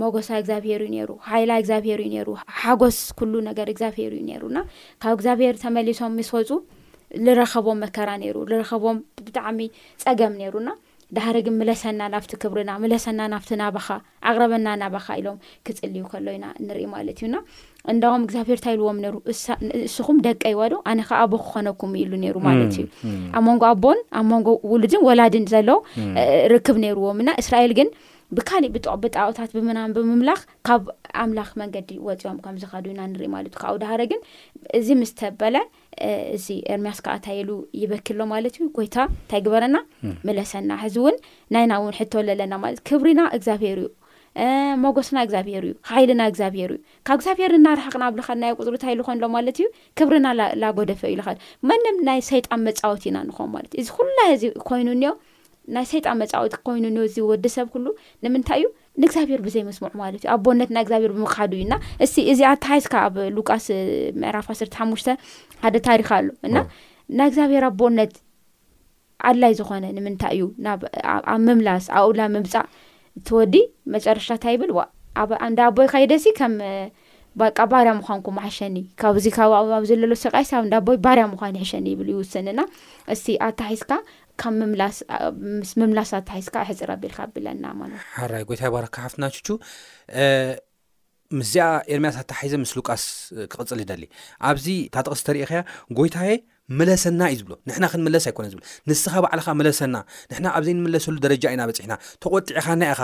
መጎሳ 0.00 0.28
እግዚብሄር 0.40 0.80
እዩ 0.88 0.96
ሩ 1.08 1.12
ሃይላ 1.30 1.50
እግዚኣብሄር 1.62 2.00
ዩ 2.06 2.18
ሩ 2.28 2.32
ሓጎስ 2.60 2.98
ኩሉ 3.18 3.32
ነገር 3.50 3.68
እግዚኣብሄርእዩ 3.72 4.28
ሩና 4.42 4.58
ካብ 5.02 5.14
እግዚኣብሄር 5.16 5.54
ተመሊሶም 5.62 6.14
ይስወፁ 6.22 6.50
ዝረኸቦም 7.26 7.78
መከራ 7.84 8.10
ነይሩ 8.24 8.36
ዝረኸቦም 8.50 8.98
ብጣዕሚ 9.28 9.60
ፀገም 10.04 10.32
ነይሩና 10.40 10.70
ዳሃደ 11.16 11.36
ግን 11.46 11.54
ምለሰና 11.58 12.00
ናፍቲ 12.12 12.32
ክብርና 12.42 12.70
ምለሰና 12.82 13.20
ናፍቲ 13.34 13.50
ናባኻ 13.60 13.88
ኣቅረበና 14.28 14.68
ናባኻ 14.80 15.06
ኢሎም 15.20 15.36
ክፅልዩ 15.66 16.02
ከሎ 16.12 16.26
ኢና 16.36 16.46
ንርኢ 16.66 16.82
ማለት 16.94 17.18
እዩና 17.22 17.36
እንዳም 17.92 18.24
እግዚኣብሔር 18.26 18.58
ታይልዎም 18.64 18.98
ነይሩ 19.04 19.14
ንስኹም 19.68 20.18
ደቀ 20.26 20.42
ይዋዶ 20.54 20.72
ኣነ 20.92 21.00
ከዓ 21.10 21.20
ኣቦ 21.26 21.32
ክኾነኩም 21.44 21.92
ኢሉ 22.02 22.12
ነይሩ 22.24 22.36
ማለት 22.48 22.74
እዩ 22.80 22.84
ኣብ 23.38 23.44
መንጎ 23.50 23.64
ኣቦን 23.72 24.00
ኣብ 24.20 24.26
መንጎ 24.32 24.48
ውሉድን 24.72 25.04
ወላድን 25.08 25.46
ዘሎ 25.54 25.70
ርክብ 26.54 26.78
ነይሩዎም 26.86 27.20
ና 27.28 27.34
እስራኤል 27.44 27.74
ግን 27.80 27.90
ብካሊእ 28.36 28.72
ብጥቅ 28.74 28.92
ብጣወታት 29.02 29.50
ብምናን 29.56 29.92
ብምምላኽ 29.96 30.40
ካብ 30.66 30.84
ኣምላኽ 31.24 31.50
መንገዲ 31.60 31.90
ወፂኦም 32.06 32.38
ከምዝኸዱ 32.44 32.84
ዩና 32.90 33.00
ንሪኢ 33.12 33.28
ማለት 33.34 33.52
እዩ 33.52 33.58
ካብኣኡ 33.62 33.78
ድሃረ 33.82 34.00
ግን 34.12 34.20
እዚ 34.78 34.88
ምስተበለ 35.00 35.56
እዚ 36.36 36.46
ኤርምያስ 36.74 36.98
ከዓ 37.04 37.14
እንታይሉ 37.18 37.50
ይበክሎ 37.82 38.20
ማለት 38.34 38.56
እዩ 38.58 38.66
ጎይታ 38.78 38.96
እንታይ 39.10 39.42
ግበረና 39.46 39.76
መለሰና 40.30 40.70
ሕዚ 40.84 40.96
እውን 41.02 41.16
ናይና 41.56 41.72
እውን 41.82 41.94
ሕቶ 42.00 42.12
ዘለና 42.30 42.54
ማለት 42.64 42.82
ክብሪና 42.90 43.20
እግዚኣብሔር 43.38 43.78
እዩ 43.84 43.86
መጎስና 44.84 45.16
እግዚኣብሔር 45.26 45.62
እዩ 45.68 45.74
ሓይልና 45.90 46.22
እግዚኣብሄር 46.30 46.70
እዩ 46.76 46.80
ካብ 47.08 47.16
እግዚኣብሔር 47.18 47.52
እናርሓቕና 47.58 48.02
ኣብ 48.10 48.16
ልኻናይ 48.20 48.52
ቁፅሪ 48.58 48.74
ንታይሉ 48.78 49.00
ኮንሎ 49.10 49.24
ማለት 49.36 49.56
እዩ 49.60 49.68
ክብሪና 50.00 50.26
ላጎደፈ 50.62 51.02
እዩ 51.12 51.16
መንም 51.70 51.96
ናይ 52.10 52.20
ሰይጣን 52.32 52.62
መፃወቲ 52.66 53.04
ኢና 53.12 53.18
ንኾኑ 53.30 53.48
ማለት 53.56 53.72
ዩ 53.78 53.82
እዚ 53.84 53.90
ኩላ 53.98 54.18
እዚ 54.34 54.44
ኮይኑ 54.70 54.88
እኒሄ 54.98 55.12
ናይ 55.74 55.84
ሰይጣን 55.92 56.16
መፃዊት 56.22 56.52
ኮይኑ 56.66 56.84
ዚ 57.14 57.22
ወዲ 57.30 57.44
ሰብ 57.56 57.66
ኩሉ 57.74 57.86
ንምንታይ 58.24 58.58
እዩ 58.60 58.66
ንእግዚኣብሔር 59.02 59.40
ብዘይምስሙዑ 59.46 59.90
ማለት 60.02 60.20
እዩ 60.24 60.28
ኣብ 60.34 60.40
ቦነት 60.46 60.70
ና 60.74 60.78
እግዚኣብሔር 60.84 61.12
ብምሓዱ 61.16 61.50
እዩና 61.60 61.72
እስቲ 62.04 62.16
እዚ 62.32 62.40
ኣታሓይዝካ 62.50 62.94
ኣብ 63.06 63.16
ሉቃስ 63.36 63.66
ምዕራፍ 64.22 64.46
1ስተ 64.56 64.70
ሓሙሽተ 64.80 65.08
ሓደ 65.64 65.74
ታሪካ 65.88 66.08
ኣሎ 66.18 66.28
እና 66.48 66.56
ናይ 67.18 67.28
እግዚኣብሔር 67.30 67.64
ኣ 67.68 67.70
ቦነት 67.80 68.12
ኣድላይ 69.30 69.52
ዝኾነ 69.60 69.84
ንምንታይ 69.96 70.32
እዩ 70.36 70.44
ኣብ 71.32 71.40
ምምላስ 71.46 71.84
ኣ 71.96 72.00
እውላ 72.08 72.20
ምምፃእ 72.36 72.66
ተወዲ 73.28 73.54
መጨረሻታ 73.94 74.44
ይብል 74.54 74.70
ዋ 74.78 74.80
ንዳ 75.52 75.60
ቦይ 75.76 75.86
ካይደሲ 75.92 76.24
ከም 76.38 76.54
ባርያ 77.72 77.90
ምኳን 77.96 78.20
ኩም 78.26 78.36
ሓሸኒ 78.44 78.76
ካብዚኣብ 79.00 79.74
ዘለሎ 79.90 80.12
ሰቃይሲ 80.24 80.50
ኣብ 80.58 80.64
እዳቦይ 80.68 80.96
ባርያ 81.06 81.24
ምኳን 81.32 81.56
ይሕሸኒ 81.58 81.86
ይብል 81.92 82.08
ይውስን 82.12 82.46
ና 82.58 82.62
እስቲ 83.14 83.26
ኣታሓይዝካ 83.46 83.90
ካብ 84.42 84.54
ስስምምላስዝፅርቢልብለናለራይ 85.68 88.42
ጎይታ 88.50 88.62
ባርካሓፍትናቹ 88.74 89.36
ምስዚኣ 91.38 91.64
ኤርምያታታሓዘ 91.92 92.52
ምስሉቃስ 92.64 93.04
ክቕፅል 93.52 93.78
ይደሊ 93.84 94.02
ኣብዚ 94.48 94.66
ታጥቕስ 94.94 95.20
ተሪኢኸያ 95.28 95.60
ጎይታዬ 95.98 96.30
መለሰና 96.80 97.20
እዩ 97.32 97.36
ዝብሎ 97.40 97.52
ንሕና 97.68 97.84
ክንመለስ 97.92 98.24
ኣይኮነ 98.30 98.46
ዝብ 98.52 98.60
ንስኻ 98.90 99.14
በዕልኻ 99.24 99.46
መለሰና 99.60 99.96
ንሕና 100.30 100.46
ኣብ 100.56 100.62
ዘይንመለሰሉ 100.66 101.14
ደረጃ 101.24 101.44
ኢና 101.54 101.62
በፂሕና 101.70 101.92
ተቆጢዕኻ 102.24 102.66
ናኢኻ 102.82 103.00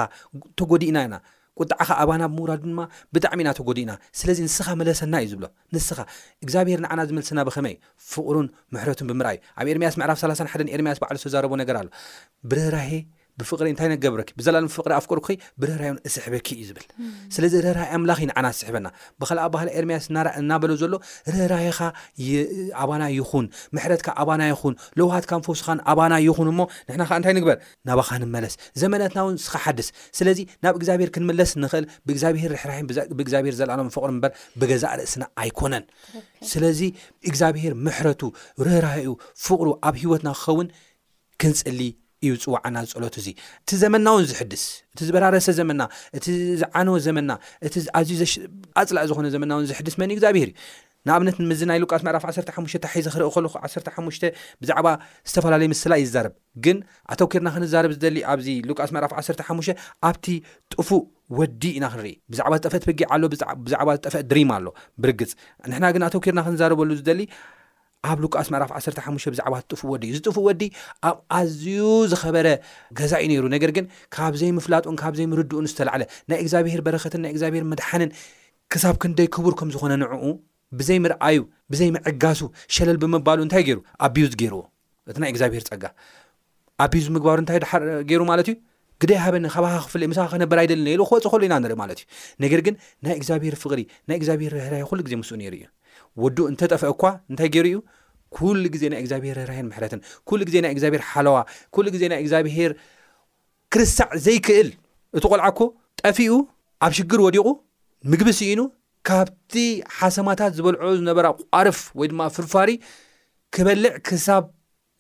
ተጎዲእና 0.61 0.99
ኢና 1.07 1.15
ቁጣዕኻ 1.61 1.89
ኣባና 2.03 2.23
ምዉራዱ 2.35 2.61
ድማ 2.69 2.81
ብጣዕሚ 3.15 3.39
ኢናተጎዲእና 3.45 3.93
ስለዚ 4.21 4.39
ንስኻ 4.49 4.67
መለሰና 4.81 5.15
እዩ 5.25 5.29
ዝብሎ 5.33 5.47
ንስኻ 5.75 5.99
እግዚኣብሄር 6.45 6.81
ንዓና 6.85 7.01
ዝመልሰና 7.09 7.41
ብኸመይ 7.49 7.75
ፍቅሩን 8.13 8.49
ምሕረቱን 8.75 9.09
ብምርኣዩ 9.11 9.39
ኣብ 9.61 9.67
ኤርምያስ 9.75 9.97
ምዕራፍ 10.03 10.19
3 10.23 10.39
ሓን 10.53 10.71
ኤርምያስ 10.77 11.01
ባዕሉ 11.03 11.17
ዝተዛረቦ 11.23 11.53
ነገር 11.63 11.77
ኣሎ 11.81 11.89
ብርራሄ 12.53 12.93
ብፍቅሪ 13.41 13.67
እንታይ 13.73 13.89
ነገብረኪ 13.93 14.31
ብዘለኣሎም 14.39 14.71
ፍቅሪ 14.75 14.93
ኣፍቀርክ 14.99 15.27
ብርህራይ 15.61 15.91
ስሕበኪ 16.15 16.49
እዩ 16.61 16.65
ዝብል 16.69 16.85
ስለዚ 17.35 17.55
ርራይ 17.67 17.89
ኣምላኪንዓና 17.99 18.47
ዝስሕበና 18.55 18.87
ብካልኣ 19.21 19.43
ኣባህላ 19.49 19.69
ኤርምያስ 19.81 20.05
ናርኣ 20.17 20.33
እናበሎ 20.41 20.73
ዘሎ 20.83 20.95
ርህራይኻ 21.35 21.79
ኣባና 22.83 23.03
ይኹን 23.19 23.47
ምሕረትካ 23.77 24.09
ኣባና 24.25 24.43
ይኹን 24.53 24.75
ለውሃትካ 25.01 25.33
ንፈስኻን 25.43 25.79
ኣባና 25.93 26.15
ይኹን 26.27 26.51
እሞ 26.53 26.61
ንሕና 26.89 27.03
ካዓ 27.11 27.19
እንታይ 27.21 27.35
ንግበር 27.39 27.59
ናባካንመለስ 27.91 28.55
ዘመነትና 28.83 29.19
እውን 29.25 29.39
ስኸ 29.47 29.57
ሓድስ 29.65 29.89
ስለዚ 30.21 30.39
ናብ 30.67 30.75
እግዚኣብሄር 30.81 31.11
ክንመለስ 31.17 31.51
ንኽእል 31.63 31.87
ብግዚኣብሄር 32.11 32.51
ርሕራ 32.57 32.71
ብግዚኣብሄር 33.21 33.57
ዘለኣሎም 33.63 33.91
ፍቅሪ 33.97 34.13
በር 34.27 34.33
ብገዛእ 34.61 34.95
ርእስና 35.01 35.25
ኣይኮነን 35.45 35.85
ስለዚ 36.53 36.81
እግዚኣብሄር 37.33 37.73
ምሕረቱ 37.87 38.23
ርህራኡ 38.69 39.09
ፍቅሩ 39.47 39.69
ኣብ 39.89 39.97
ሂወትና 40.05 40.31
ክኸውን 40.43 40.69
ክንፅሊ 41.41 41.81
እዩ 42.27 42.33
ፅዋዓና 42.45 42.77
ዝፀሎት 42.91 43.17
እዚ 43.21 43.27
እቲ 43.65 43.71
ዘመና 43.83 44.07
ውን 44.17 44.25
ዝሕድስ 44.31 44.65
እቲ 44.93 45.01
ዝበራረሰ 45.09 45.47
ዘመና 45.61 45.83
እቲ 46.19 46.27
ዝዓነዎ 46.63 46.97
ዘመና 47.07 47.31
እቲ 47.67 47.75
ኣዝዩ 47.99 48.19
ኣፅላእ 48.81 49.05
ዝኮነ 49.11 49.27
ዘመና 49.37 49.53
ውን 49.59 49.67
ዝሕድስ 49.71 49.95
መኒ 50.03 50.11
ዩ 50.15 50.17
እግዚኣብሄር 50.17 50.51
እዩ 50.53 50.57
ንኣብነት 51.09 51.37
ምዝናይ 51.51 51.79
ሉቃስ 51.83 52.03
መዕራፍ 52.07 52.25
1 52.33 52.51
ሓሙሽ 52.57 52.73
ታሒዚ 52.85 53.07
ክርኢ 53.15 53.31
ልኩ 53.47 53.55
1ሓሙሽተ 53.63 54.25
ብዛዕባ 54.63 54.89
ዝተፈላለዩ 55.31 55.69
ምስላ 55.73 55.95
እዩዛርብ 56.03 56.35
ግን 56.65 56.77
ኣተወኪርና 57.13 57.49
ክንዛርብ 57.55 57.91
ዝደሊ 57.97 58.19
ኣብዚ 58.35 58.49
ሉቃስ 58.71 58.91
መዕራፍ 58.97 59.13
ዓሓሙሽ 59.47 59.69
ኣብቲ 60.09 60.29
ጥፉእ 60.75 61.03
ወዲ 61.41 61.63
ኢና 61.79 61.85
ክንርኢ 61.95 62.13
ብዛዕባ 62.35 62.53
ዝጠፈአት 62.61 62.85
ብጊዕ 62.91 63.09
ኣሎ 63.17 63.23
ብዛዕባ 63.35 63.89
ዝጠፈ 63.99 64.15
ድሪማ 64.31 64.53
ኣሎ 64.59 64.69
ብርግፅ 65.03 65.33
ንሕና 65.73 65.85
ግን 65.97 66.05
ኣተውኪርና 66.11 66.41
ክንዛረበሉ 66.49 66.91
ዝደሊ 67.01 67.21
ኣብ 68.11 68.19
ሉቃስ 68.25 68.47
መዕራፍ 68.53 68.71
1ሓሙሽ 68.79 69.25
ብዛዕባ 69.33 69.55
ዝጥፍወዲ 69.63 70.03
እዩ 70.09 70.15
ዝጥፍ 70.19 70.37
ወዲ 70.47 70.63
ኣብ 71.09 71.17
ኣዝዩ 71.39 71.67
ዝኸበረ 72.13 72.47
ገዛ 72.99 73.13
እዩ 73.23 73.27
ነይሩ 73.33 73.45
ነገር 73.55 73.71
ግን 73.77 73.85
ካብዘይ 74.15 74.51
ምፍላጡን 74.57 74.97
ካብዘይ 75.03 75.27
ምርድኡን 75.33 75.67
ዝተላዕለ 75.73 76.03
ናይ 76.31 76.39
እግዚኣብሄር 76.45 76.81
በረክትን 76.87 77.21
ናይ 77.25 77.31
እግዚኣብሄር 77.35 77.65
መድሓንን 77.73 78.11
ክሳብ 78.75 78.97
ክንደይ 79.03 79.29
ክቡር 79.35 79.55
ከም 79.61 79.69
ዝኮነ 79.75 79.93
ንዕኡ 80.03 80.23
ብዘይ 80.81 80.99
ምርኣዩ 81.05 81.39
ብዘይ 81.75 81.89
ምዕጋሱ 81.97 82.41
ሸለል 82.77 82.99
ብምባሉ 83.05 83.39
እንታይ 83.47 83.65
ገይሩ 83.69 83.79
ኣቢዩዝ 84.07 84.35
ገይርዎ 84.41 84.61
እቲ 85.13 85.17
ናይ 85.25 85.31
እግዚኣብሄር 85.35 85.65
ፀጋ 85.71 85.85
ኣቢዩዝ 86.87 87.07
ምግባሩ 87.17 87.39
እንታይ 87.45 87.59
ገይሩ 88.11 88.23
ማለት 88.33 88.49
እዩ 88.53 88.57
ግይ 89.11 89.17
ሃበኒ 89.27 89.45
ካባካ 89.53 89.77
ክፍ 89.87 89.95
ስኻ 90.17 90.25
ክነበር 90.33 90.59
ይደለ 90.67 90.87
ክወፅእ 91.09 91.31
ኸሉ 91.33 91.43
ኢና 91.49 91.55
ንሪኢ 91.63 91.77
ማለት 91.83 92.01
እዩ 92.03 92.05
ነገር 92.45 92.61
ግን 92.67 92.75
ናይ 93.05 93.15
እግዚኣብሄር 93.19 93.55
ፍቅሪ 93.63 93.81
ናይ 94.09 94.17
እግዚኣብሄር 94.21 94.53
ርህራይ 94.59 94.85
ኩሉ 94.91 94.99
ግዜ 95.07 95.15
ምስ 95.21 95.31
ይሩ 95.47 95.53
እዩ 95.61 95.65
ወዱ 96.23 96.39
እንተጠፍአ 96.51 96.87
እኳ 96.95 97.03
እንታይ 97.31 97.49
ገይሩ 97.55 97.67
እዩ 97.73 97.79
ኩሉ 98.37 98.63
ግዜ 98.75 98.83
ናይ 98.93 99.01
እግዚኣብሄር 99.03 99.39
ራን 99.51 99.67
ምሕረትን 99.71 100.01
ኩሉ 100.29 100.39
ግዜ 100.49 100.57
ናይ 100.65 100.71
እግዚኣብሄር 100.75 101.03
ሓለዋ 101.11 101.35
ኩሉ 101.75 101.87
ግዜ 101.95 102.03
ናይ 102.13 102.19
እግዚኣብሄር 102.25 102.73
ክርሳዕ 103.73 104.09
ዘይክእል 104.27 104.69
እቲ 105.17 105.25
ቆልዓኮ 105.33 105.61
ጠፊኡ 106.01 106.31
ኣብ 106.85 106.93
ሽግር 106.99 107.21
ወዲቑ 107.27 107.49
ምግቢ 108.11 108.29
ስኢኑ 108.39 108.61
ካብቲ 109.09 109.55
ሓሰማታት 109.99 110.53
ዝበልዖ 110.57 110.83
ዝነበራ 110.99 111.27
ቋርፍ 111.55 111.79
ወይ 112.01 112.09
ድማ 112.13 112.21
ፍርፋሪ 112.37 112.71
ክበልዕ 113.55 113.93
ክሳብ 114.07 114.45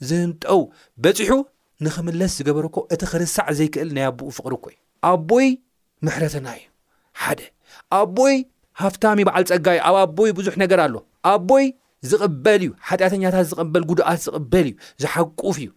ዝህንጠው 0.09 0.61
በፂሑ 1.03 1.33
ንክምለስ 1.85 2.33
ዝገበረኮ 2.41 2.77
እቲ 2.95 3.03
ክርሳዕ 3.13 3.47
ዘይክእል 3.59 3.89
ናይኣቦኡ 3.97 4.29
ፍቅሪ 4.39 4.53
ኮ 4.65 4.67
እዩ 4.73 4.79
ኣቦይ 5.11 5.49
ምሕረትና 6.07 6.47
እዩ 6.59 6.65
ሓደ 7.23 7.41
ኣቦይ 8.01 8.37
ሃፍታሚ 8.81 9.21
በዓል 9.29 9.45
ፀጋ 9.51 9.67
እዩ 9.77 9.83
ኣብ 9.91 9.97
ኣቦይ 10.11 10.31
ብዙሕ 10.39 10.55
ነገር 10.63 10.79
ኣሎ 10.87 10.95
ኣቦይ 11.33 11.67
ዝቕበል 12.11 12.61
እዩ 12.65 12.71
ሓጢኣተኛታት 12.89 13.47
ዝቕበል 13.51 13.83
ጉድኣት 13.91 14.21
ዝቕበል 14.27 14.67
እዩ 14.71 14.75
ዝሓቁፍ 15.03 15.55
እዩ 15.63 15.69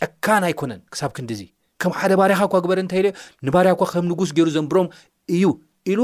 ጨካን 0.00 0.42
ኣይኮነን 0.48 0.80
ክሳብ 0.92 1.10
ክንዲዙ 1.16 1.40
ከም 1.82 1.92
ሓደ 1.98 2.12
ባርኻ 2.20 2.40
እኳ 2.48 2.56
ግበር 2.64 2.78
እንታይይለ 2.82 3.08
ንባርያእኳ 3.48 3.82
ከም 3.92 4.04
ንጉስ 4.10 4.30
ገይሩ 4.38 4.48
ዘንብሮም 4.56 4.88
እዩ 5.36 5.44
ኢሉ 5.92 6.00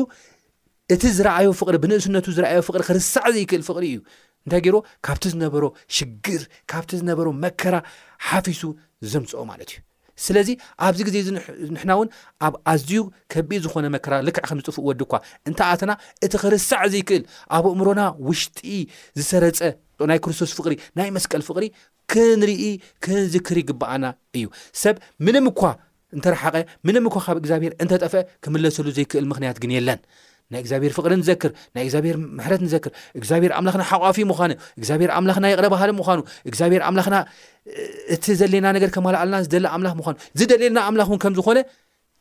እቲ 0.94 1.02
ዝረኣዮ 1.18 1.50
ፍቅሪ 1.60 1.76
ብንእስነቱ 1.82 2.26
ዝረኣዮ 2.36 2.60
ፍቅሪ 2.68 2.82
ክርሳዕ 2.90 3.26
ዘይክእል 3.36 3.64
ፍቅሪ 3.68 3.84
እዩ 3.92 3.98
እንታይ 4.46 4.60
ገይሮ 4.66 4.76
ካብቲ 5.06 5.24
ዝነበሮ 5.34 5.64
ሽግር 5.96 6.42
ካብቲ 6.70 6.90
ዝነበሮ 7.02 7.28
መከራ 7.44 7.74
ሓፊሱ 8.28 8.62
ዘምፅኦ 9.12 9.42
ማለት 9.52 9.70
እዩ 9.74 9.78
ስለዚ 10.24 10.48
ኣብዚ 10.84 11.00
ግዜ 11.08 11.16
እ 11.22 11.30
ንሕና 11.76 11.90
እውን 11.96 12.08
ኣብ 12.46 12.54
ኣዝዩ 12.72 12.92
ከቢድ 13.32 13.60
ዝኾነ 13.66 13.86
መከራ 13.96 14.14
ልክዕ 14.26 14.40
ከም 14.50 14.58
ዝጥፍእ 14.60 14.84
ወድኳ 14.88 15.12
እንታኣተና 15.48 15.92
እቲ 16.24 16.32
ክርሳዕ 16.42 16.82
ዘይክእል 16.92 17.22
ኣብ 17.56 17.64
ኣእምሮና 17.70 18.02
ውሽጢ 18.28 18.58
ዝሰረፀ 19.18 19.60
ናይ 20.10 20.18
ክርስቶስ 20.24 20.50
ፍቅሪ 20.58 20.72
ናይ 20.98 21.08
መስቀል 21.16 21.42
ፍቅሪ 21.48 21.64
ክንርኢ 22.12 22.62
ክንዝክሪ 23.04 23.58
ግበኣና 23.70 24.04
እዩ 24.36 24.46
ሰብ 24.82 24.96
ምንም 25.26 25.44
እኳ 25.52 25.60
እንተረሓቐ 26.16 26.56
ምንም 26.88 27.04
እኳ 27.10 27.16
ካብ 27.26 27.36
እግዚኣብሄር 27.42 27.74
እንተጠፍአ 27.82 28.22
ክምለሰሉ 28.44 28.86
ዘይክእል 28.98 29.24
ምክንያት 29.32 29.56
ግን 29.62 29.70
የለን 29.76 30.00
ናይ 30.54 30.60
እግዚኣብሄር 30.64 30.92
ፍቅሪ 30.96 31.12
ዘክር 31.28 31.50
ናይ 31.76 31.82
እግዚኣብሄር 31.86 32.16
ምሕረት 32.38 32.60
ንዘክር 32.66 32.90
እግዚኣብሄር 33.20 33.52
ኣምላክና 33.58 33.82
ሓቋፊ 33.90 34.18
ምኳኑ 34.30 34.50
እግዚኣብሄር 34.80 35.10
ኣምላኽና 35.16 35.46
የቕረ 35.52 35.66
ባሃሊ 35.72 35.90
ምኳኑ 36.00 36.20
እግዚኣብሄር 36.50 36.82
ኣምላክና 36.88 37.16
እቲ 38.16 38.24
ዘለየና 38.40 38.68
ነገር 38.76 38.90
ከምል 38.96 39.16
ኣለና 39.22 39.38
ዝደሊ 39.46 39.66
ኣምላክ 39.76 39.94
ምኳኑ 40.00 40.14
ዝደሌልና 40.40 40.78
ኣምላኽ 40.90 41.08
እውን 41.12 41.20
ከም 41.24 41.34
ዝኮነ 41.38 41.58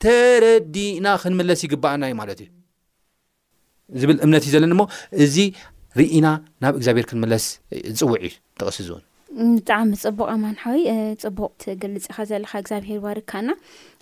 ተረዲእና 0.05 1.07
ክንምለስ 1.23 1.59
ይግባኣና 1.67 2.03
እዩ 2.11 2.15
ማለት 2.21 2.39
እዩ 2.45 2.49
ዝብል 4.01 4.17
እምነት 4.27 4.43
እዩ 4.47 4.53
ዘለኒ 4.55 4.73
ሞ 4.81 4.85
እዚ 5.25 5.35
ርኢና 5.99 6.27
ናብ 6.63 6.73
እግዚኣብሄር 6.79 7.05
ክንመለስ 7.11 7.43
ዝፅውዕ 7.97 8.23
እዩ 8.27 8.33
ተቕስዝ 8.59 8.87
እውን 8.93 9.03
ብጣዕሚ 9.57 9.91
ፅቡቅ 10.01 10.27
ኣማንሓዊይ 10.33 10.87
ፅቡቅ 11.21 11.49
ትገልፅካ 11.61 12.17
ዘለካ 12.29 12.51
እግዚኣብሄር 12.63 12.99
ዋርካኣና 13.05 13.51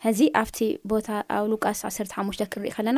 ሕዚ 0.06 0.20
ኣብቲ 0.42 0.60
ቦታ 0.92 1.08
ኣብ 1.38 1.46
ሉቃስ 1.54 1.82
1ሓሙሽተ 2.08 2.44
ክርኢ 2.54 2.72
ከለና 2.78 2.98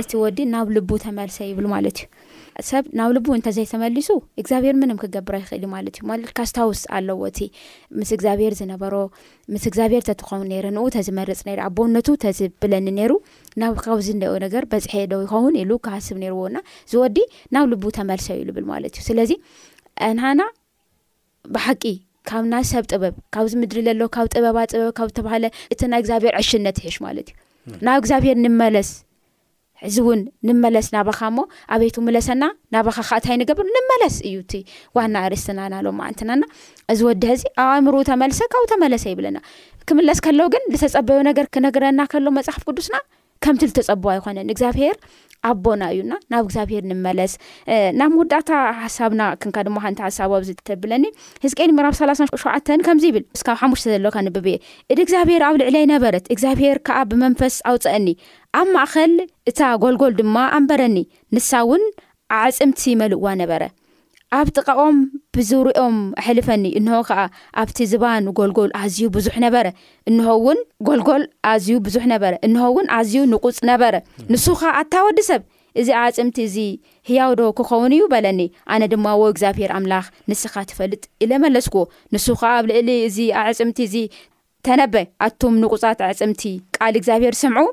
እቲ 0.00 0.10
ወዲ 0.22 0.38
ናብ 0.52 0.68
ልቡ 0.76 0.90
ተመልሰይ 1.04 1.46
ይብል 1.50 1.66
ማለት 1.72 1.98
እዩ 2.60 2.64
ሰብ 2.70 2.84
ናብ 2.98 3.10
ልቡ 3.16 3.26
እንተዘይተመሊሱ 3.38 4.08
እግዚኣብሔር 4.40 4.74
ምንም 4.80 4.98
ክገብሮ 5.02 5.34
ይኽእል 5.40 5.64
ማለትዩካስታውስ 5.74 6.80
ኣለዎ 6.96 7.20
እቲ 7.30 7.38
ምስ 7.98 8.10
እግዚኣብሔር 8.16 8.52
ዝነበሮ 8.60 8.94
ምስ 9.54 9.64
እግዚኣብሔር 9.70 10.02
ተትኸውን 10.08 10.48
ነረ 10.52 10.66
ን 10.76 10.84
ተዝመርፅ 10.96 11.42
ኣቦነቱ 11.66 12.06
ተዝብለኒ 12.24 12.86
ሩ 13.12 13.20
ካብዚ 13.86 14.08
ነገር 14.46 14.64
በፅሐ 14.72 14.94
ዶ 15.12 15.20
ይኸውን 15.24 15.56
ኢሉ 15.62 15.70
ክሃስብ 15.86 16.18
ርዎና 16.32 16.56
እዚወዲ 16.86 17.18
ናብ 17.56 17.66
ልቡ 17.74 17.84
ተመልሰ 17.98 18.28
ዩብል 18.48 18.66
ማለት 18.72 18.94
እዩ 18.98 19.04
ስለዚ 19.10 19.32
እናና 20.10 20.40
ብሓቂ 21.54 21.82
ካብናሰብ 22.28 22.84
ጥበብ 22.92 23.14
ካብዚ 23.36 23.52
ምድሪ 23.62 23.80
ዘሎካብ 23.88 24.26
ጥበባጥበብዝእቲይ 24.34 25.98
ግብሔር 26.08 26.34
ሽነ 26.50 26.66
ሽ 26.94 26.96
ማዩናብ 27.06 27.98
እግዚብሔር 28.02 28.36
ንመለስ 28.44 28.90
እዚ 29.88 29.96
እውን 30.04 30.20
ንመለስ 30.48 30.86
ናባኻ 30.94 31.20
ሞ 31.36 31.40
ኣበይቱ 31.74 31.96
ምለሰና 32.06 32.44
ናባኻ 32.74 32.96
ከዓ 33.08 33.16
እንታይ 33.20 33.36
ንገብር 33.40 33.66
ንመለስ 33.76 34.16
እዩ 34.28 34.36
እቲ 34.44 34.54
ዋና 34.96 35.14
ኣርስትናና 35.28 35.74
ሎ 35.86 35.92
ማዓንትናና 35.98 36.42
እዚ 36.92 37.00
ወድሕ 37.08 37.30
እዚ 37.36 37.42
ኣኣእምሩኡ 37.64 38.00
ተመልሰ 38.10 38.40
ካብኡ 38.54 38.66
ተመለሰ 38.72 39.04
ይብለና 39.12 39.38
ክምለስ 39.90 40.20
ከሎዉ 40.26 40.46
ግን 40.54 40.64
ዝተፀበዮ 40.80 41.18
ነገር 41.30 41.46
ክነግረና 41.56 42.00
ከሎ 42.14 42.26
መፅሓፍ 42.38 42.62
ቅዱስና 42.70 42.96
ከምቲ 43.44 43.62
ዝተፀብዎ 43.70 44.08
ኣይኮነን 44.14 44.50
እግዚኣብሄር 44.54 44.94
ኣቦና 45.50 45.84
እዩና 45.94 46.12
ናብ 46.32 46.42
እግዚኣብሄር 46.46 46.84
ንመለስ 46.90 47.32
ናብ 47.98 48.10
መወዳእታ 48.16 48.50
ሓሳብና 48.82 49.22
ክንካ 49.40 49.56
ድማ 49.66 49.76
ሓንቲ 49.84 50.00
ሓሳብብዚትተብለኒ 50.06 51.04
ህዝቀን 51.44 51.74
ምራብ 51.78 51.94
ሰላሳ 52.00 52.20
ሸዓተን 52.44 52.84
ከምዚ 52.88 53.04
ይብል 53.10 53.24
ምስካብ 53.34 53.56
ሓሙሽተ 53.62 53.86
ዘሎካ 53.94 54.16
ንብብ 54.26 54.46
እየ 54.52 54.58
እዲ 54.94 54.98
እግዚኣብሔር 55.06 55.44
ኣብ 55.50 55.56
ልዕለ 55.62 55.76
ነበረት 55.94 56.26
እግዚኣብሔር 56.36 56.78
ከዓ 56.88 56.98
ብመንፈስ 57.12 57.56
ኣውፅአኒ 57.72 58.06
ኣብ 58.60 58.68
ማእኸል 58.76 59.14
እታ 59.52 59.60
ጎልጎል 59.84 60.14
ድማ 60.20 60.36
ኣንበረኒ 60.58 60.98
ንሳ 61.36 61.50
እውን 61.66 61.84
ኣዓፅምቲ 62.36 62.82
መልእዋ 63.02 63.26
ነበረ 63.44 63.62
ኣብ 64.38 64.48
ጥቃኦም 64.58 64.96
ብዝሪኦም 65.34 65.96
ሕልፈኒ 66.26 66.64
እንሆ 66.78 66.96
ከዓ 67.08 67.18
ኣብቲ 67.60 67.78
ዝባን 67.90 68.24
ጎልጎል 68.38 68.70
ኣዝዩ 68.82 69.00
ብዙሕ 69.16 69.34
ነበረ 69.44 69.66
እንሆ 70.10 70.32
ውን 70.46 70.58
ጎልጎል 70.88 71.22
ኣዝዩ 71.50 71.74
ብዙሕ 71.86 72.04
ነበረ 72.12 72.32
እንሆውን 72.46 72.86
ኣዝዩ 72.98 73.16
ንቁፅ 73.32 73.58
ነበረ 73.70 73.94
ንሱካ 74.32 74.62
ኣታወዲ 74.80 75.18
ሰብ 75.30 75.42
እዚ 75.80 75.88
ዕፅምቲ 76.02 76.36
እዚ 76.48 76.56
ህያውዶ 77.08 77.40
ክኸውን 77.58 77.94
እዩ 77.96 78.02
በለኒ 78.12 78.40
ኣነ 78.74 78.82
ድማ 78.92 79.06
ዎ 79.20 79.24
እግዚኣብሔር 79.32 79.70
ኣምላኽ 79.78 80.04
ንስኻ 80.32 80.54
ትፈልጥ 80.70 81.02
ኢለመለስክዎ 81.26 81.82
ንሱ 82.14 82.26
ከዓ 82.42 82.50
ኣብ 82.60 82.66
ልዕሊ 82.70 82.90
እዚ 83.08 83.18
ኣዕፅምቲ 83.42 83.78
እዚ 83.88 83.96
ተነበ 84.68 84.94
ኣቱም 85.26 85.54
ንቁፃት 85.64 85.98
ዕፅምቲ 86.12 86.42
ቃል 86.78 86.94
እግዚኣብሔር 87.00 87.36
ስምዑ 87.42 87.66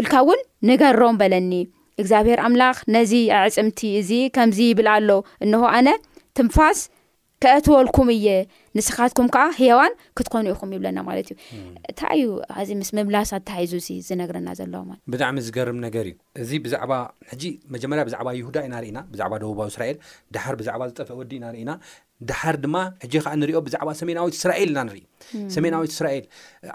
ኢልካ 0.00 0.14
እውን 0.24 0.40
ንገሮም 0.70 1.16
በለኒ 1.22 1.52
እግዚኣብሔር 2.00 2.40
ኣምላኽ 2.46 2.76
ነዚ 2.94 3.12
ኣዕፅምቲ 3.38 3.80
እዚ 4.00 4.10
ከምዚ 4.36 4.58
ይብል 4.68 4.88
ኣሎ 4.96 5.10
እንሆ 5.44 5.62
ኣነ 5.78 5.88
ትንፋስ 6.38 6.80
ከአትወልኩም 7.42 8.08
እየ 8.16 8.26
ንስካትኩም 8.78 9.28
ከዓ 9.34 9.68
ዋን 9.78 9.92
ክትኮኑ 10.18 10.44
ኢኹም 10.54 10.70
ይብለና 10.76 10.98
ማለትእዩ 11.08 11.36
እንታይእዩ 11.92 12.26
ዚስምላስታሒዙ 12.70 13.72
ዝነግረና 14.08 14.48
ዘለዎ 14.58 14.82
ብጣዕሚ 15.12 15.36
ዝገርም 15.46 15.78
ነገር 15.86 16.06
እዩ 16.10 16.16
እዚ 16.42 16.50
ብዛዕባ 16.66 16.92
ሕጂ 17.30 17.44
መጀመርያ 17.76 18.02
ብዛዕባ 18.10 18.28
ይሁዳ 18.40 18.56
ኢናርኢና 18.68 19.00
ብዛዕባ 19.14 19.32
ደቡባዊ 19.44 19.68
እስራኤል 19.74 19.96
ዳሓር 20.36 20.54
ብዛዕባ 20.60 20.82
ዝጠፈአ 20.92 21.16
ወዲ 21.22 21.32
ናርኢና 21.44 21.70
ዳሓር 22.28 22.56
ድማ 22.62 22.76
ሕጂ 23.02 23.14
ከዓ 23.24 23.32
ንሪኦ 23.40 23.58
ብዛዕባ 23.66 23.88
ሰሜናዊ 24.02 24.30
እስራኤል 24.38 24.70
ኢና 24.72 24.80
ንርኢ 24.86 25.02
ሰሜናዊት 25.56 25.90
እስራኤል 25.96 26.24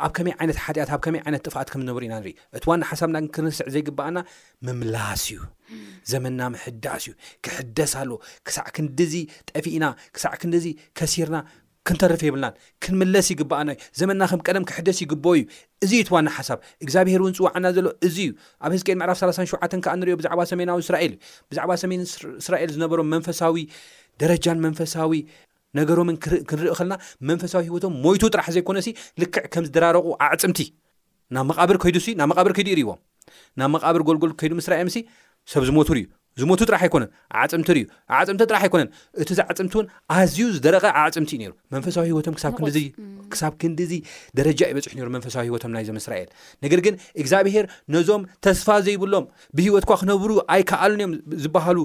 ኣብ 0.05 0.11
ከመይ 0.17 0.33
ዓይነት 0.39 0.57
ሓጢኣት 0.65 0.91
ኣብ 0.95 0.99
ከመይ 1.05 1.21
ዓይነት 1.25 1.41
ጥፋት 1.47 1.67
ከምዝነብሩ 1.73 2.03
ኢና 2.07 2.13
ንርኢ 2.21 2.33
እቲ 2.57 2.63
ዋና 2.71 2.83
ሓሳብናን 2.91 3.25
ክርስዕ 3.35 3.65
ዘይግበኣና 3.75 4.19
ምምላስ 4.67 5.25
እዩ 5.33 5.41
ዘመና 6.11 6.39
ምሕዳስ 6.53 7.03
እዩ 7.09 7.13
ክሕደስ 7.45 7.93
ኣሎ 8.01 8.11
ክሳዕ 8.47 8.65
ክንዲዚ 8.77 9.15
ጠፊእና 9.51 9.85
ክሳዕ 10.15 10.33
ክንዲዚ 10.43 10.67
ከሲርና 10.99 11.37
ክንተርፍ 11.87 12.21
የብልናን 12.25 12.53
ክንምለስ 12.83 13.27
ይግባኣና 13.33 13.69
እዩ 13.75 13.81
ዘመና 13.99 14.21
ከም 14.31 14.41
ቀደም 14.47 14.65
ክሕደስ 14.69 14.97
ይግበኦ 15.03 15.31
እዩ 15.39 15.43
እዚ 15.85 15.91
ዩ 15.99 16.03
ትዋና 16.09 16.27
ሓሳብ 16.37 16.59
እግዚኣብሄር 16.83 17.21
እውን 17.23 17.33
ፅዋዓና 17.37 17.65
ዘሎ 17.77 17.87
እዚ 18.07 18.17
እዩ 18.27 18.33
ኣብ 18.65 18.71
ህዝድ 18.75 18.89
ምዕራፍ 19.01 19.17
3ሸዓ 19.21 19.59
ከዓ 19.85 19.93
ንሪኦ 20.01 20.15
ብዛዕባ 20.21 20.41
ሰሜናዊ 20.51 20.79
እስራኤል 20.85 21.13
እዩ 21.15 21.19
ብዛዕባ 21.51 21.71
ሰሜን 21.83 22.03
እስራኤል 22.43 22.69
ዝነበሮም 22.75 23.09
መንፈሳዊ 23.15 23.57
ደረጃን 24.23 24.61
መንፈሳዊ 24.67 25.13
ነገሮምን 25.81 26.15
ክንርኢ 26.29 26.69
ከልና 26.79 26.95
መንፈሳዊ 27.29 27.63
ሂወቶም 27.69 27.93
ሞይቱ 28.05 28.23
ጥራሕ 28.33 28.47
ዘይኮነ 28.57 28.79
ሲ 28.87 28.89
ልክዕ 29.21 29.45
ከም 29.53 29.63
ዝደራረቑ 29.69 30.05
ዓዕፅምቲ 30.27 30.59
ናብ 31.35 31.45
መቃብር 31.51 31.77
ከይዱ 31.83 31.97
ናብ 32.19 32.27
መቃብሪ 32.31 32.51
ከይዱ 32.57 32.67
ርዎም 32.83 32.99
ናብ 33.59 33.69
መቃብሪ 33.77 34.01
ጎልጎል 34.09 34.31
ከይዱምስራኤልምሲ 34.39 34.97
ሰብ 35.51 35.63
ዝሞቱሩ 35.69 35.97
እዩ 36.01 36.07
ዝሞቱ 36.41 36.59
ጥራሕ 36.69 36.81
ኣይኮነን 36.85 37.09
ዓፅምቲ 37.41 37.67
ዩ 37.79 37.85
ዓፅምቲ 38.19 38.41
ጥራሕ 38.49 38.61
ኣይኮነን 38.67 38.87
እቲ 39.23 39.29
ዚ 39.37 39.41
ዓፅምቲ 39.53 39.73
እውን 39.77 39.87
ኣዝዩ 40.15 40.39
ዝደረቀ 40.55 40.85
ፅምቲ 41.15 41.31
እዩ 41.39 41.47
ሩ 41.49 41.51
መንፈሳዊ 41.75 42.05
ሂወቶም 42.13 42.35
ክሳብ 43.33 43.53
ክንዲዙ 43.61 43.91
ደረጃ 44.39 44.61
እዩበፅሑ 44.71 45.09
መንፈሳዊ 45.15 45.45
ሂወቶም 45.51 45.71
ናይዞም 45.75 45.97
ስራኤል 46.05 46.29
ነገር 46.65 46.79
ግን 46.85 46.95
እግዚኣብሄር 47.23 47.65
ነዞም 47.95 48.23
ተስፋ 48.47 48.67
ዘይብሎም 48.87 49.25
ብሂወት 49.59 49.85
ኳ 49.91 49.99
ክነብሩ 50.01 50.31
ኣይከኣሉን 50.55 50.97
እዮም 51.01 51.13
ዝበሃሉ 51.43 51.77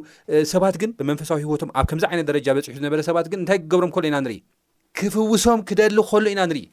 ሰባት 0.55 0.77
ግን 0.83 0.91
ብመንፈሳዊ 1.01 1.39
ሂወቶም 1.47 1.71
ኣብ 1.81 1.87
ከምዚ 1.93 2.05
ዓይነት 2.11 2.27
ደረጃ 2.33 2.47
በፅሑ 2.59 2.75
ዝነበ 2.81 3.03
ሰባት 3.11 3.29
ግ 3.31 3.35
እንታይ 3.43 3.61
ክገብሮም 3.63 3.93
ከሎ 3.97 4.05
ኢና 4.11 4.17
ንርኢ 4.27 4.37
ክፍውሶም 4.99 5.61
ክደሊ 5.71 5.99
ከሉ 6.13 6.27
ኢና 6.35 6.41
ንሪኢ 6.51 6.67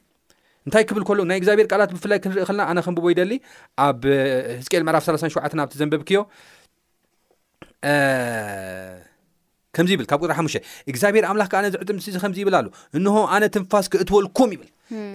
እንታይ 0.66 0.84
ክብል 0.90 1.02
ከሎ 1.08 1.20
ናይ 1.30 1.38
እግዚኣብሄር 1.40 1.66
ቃላት 1.72 1.90
ብፍላይ 1.96 2.18
ክንርኢ 2.22 2.44
ከለና 2.48 2.62
ኣነ 2.70 2.78
ከምብቦይደሊ 2.86 3.32
ኣብ 3.86 3.98
ህዝቅኤል 4.58 4.84
ምዕራፍ 4.88 5.04
3ሸ 5.08 5.32
ናብቲ 5.60 5.74
ዘንበብኪዮ 5.82 6.20
ከምዚ 9.76 9.90
ይብል 9.94 10.06
ካብ 10.10 10.20
ጥሪ 10.24 10.32
ሓሙሽተ 10.38 10.62
እግዚኣብሔር 10.90 11.24
ኣምላክ 11.30 11.48
ከ 11.52 11.54
ነዚዕጥምቲ 11.64 12.04
እዚ 12.10 12.16
ከምዚ 12.24 12.38
ይብል 12.42 12.54
ኣሉ 12.58 12.66
እንሆ 12.98 13.10
ኣነ 13.36 13.44
ትንፋስ 13.54 13.86
ክእትወልኩም 13.92 14.50
ይብል 14.54 14.68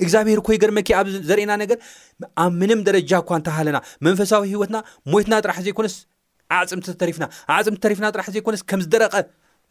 እግዚኣብሔር 0.03 0.39
ኮይ 0.48 0.58
ገርመኪ 0.63 0.88
ኣብ 1.00 1.08
ዘርእየና 1.30 1.51
ነገር 1.63 1.77
ኣብ 2.44 2.51
ምንም 2.62 2.80
ደረጃ 2.88 3.12
እኳ 3.24 3.30
እተሃለና 3.41 3.77
መንፈሳዊ 4.06 4.44
ሂወትና 4.53 4.77
ሞየትና 5.13 5.34
ጥራሕ 5.46 5.58
ዘይኮነስ 5.68 5.96
ፅምቲ 6.72 6.86
ተሪፍና 7.03 7.25
ፅምቲ 7.68 7.84
ሪፍና 7.94 8.06
ጥራሕ 8.15 8.27
ዘይኮነስ 8.38 8.63
ከም 8.72 8.82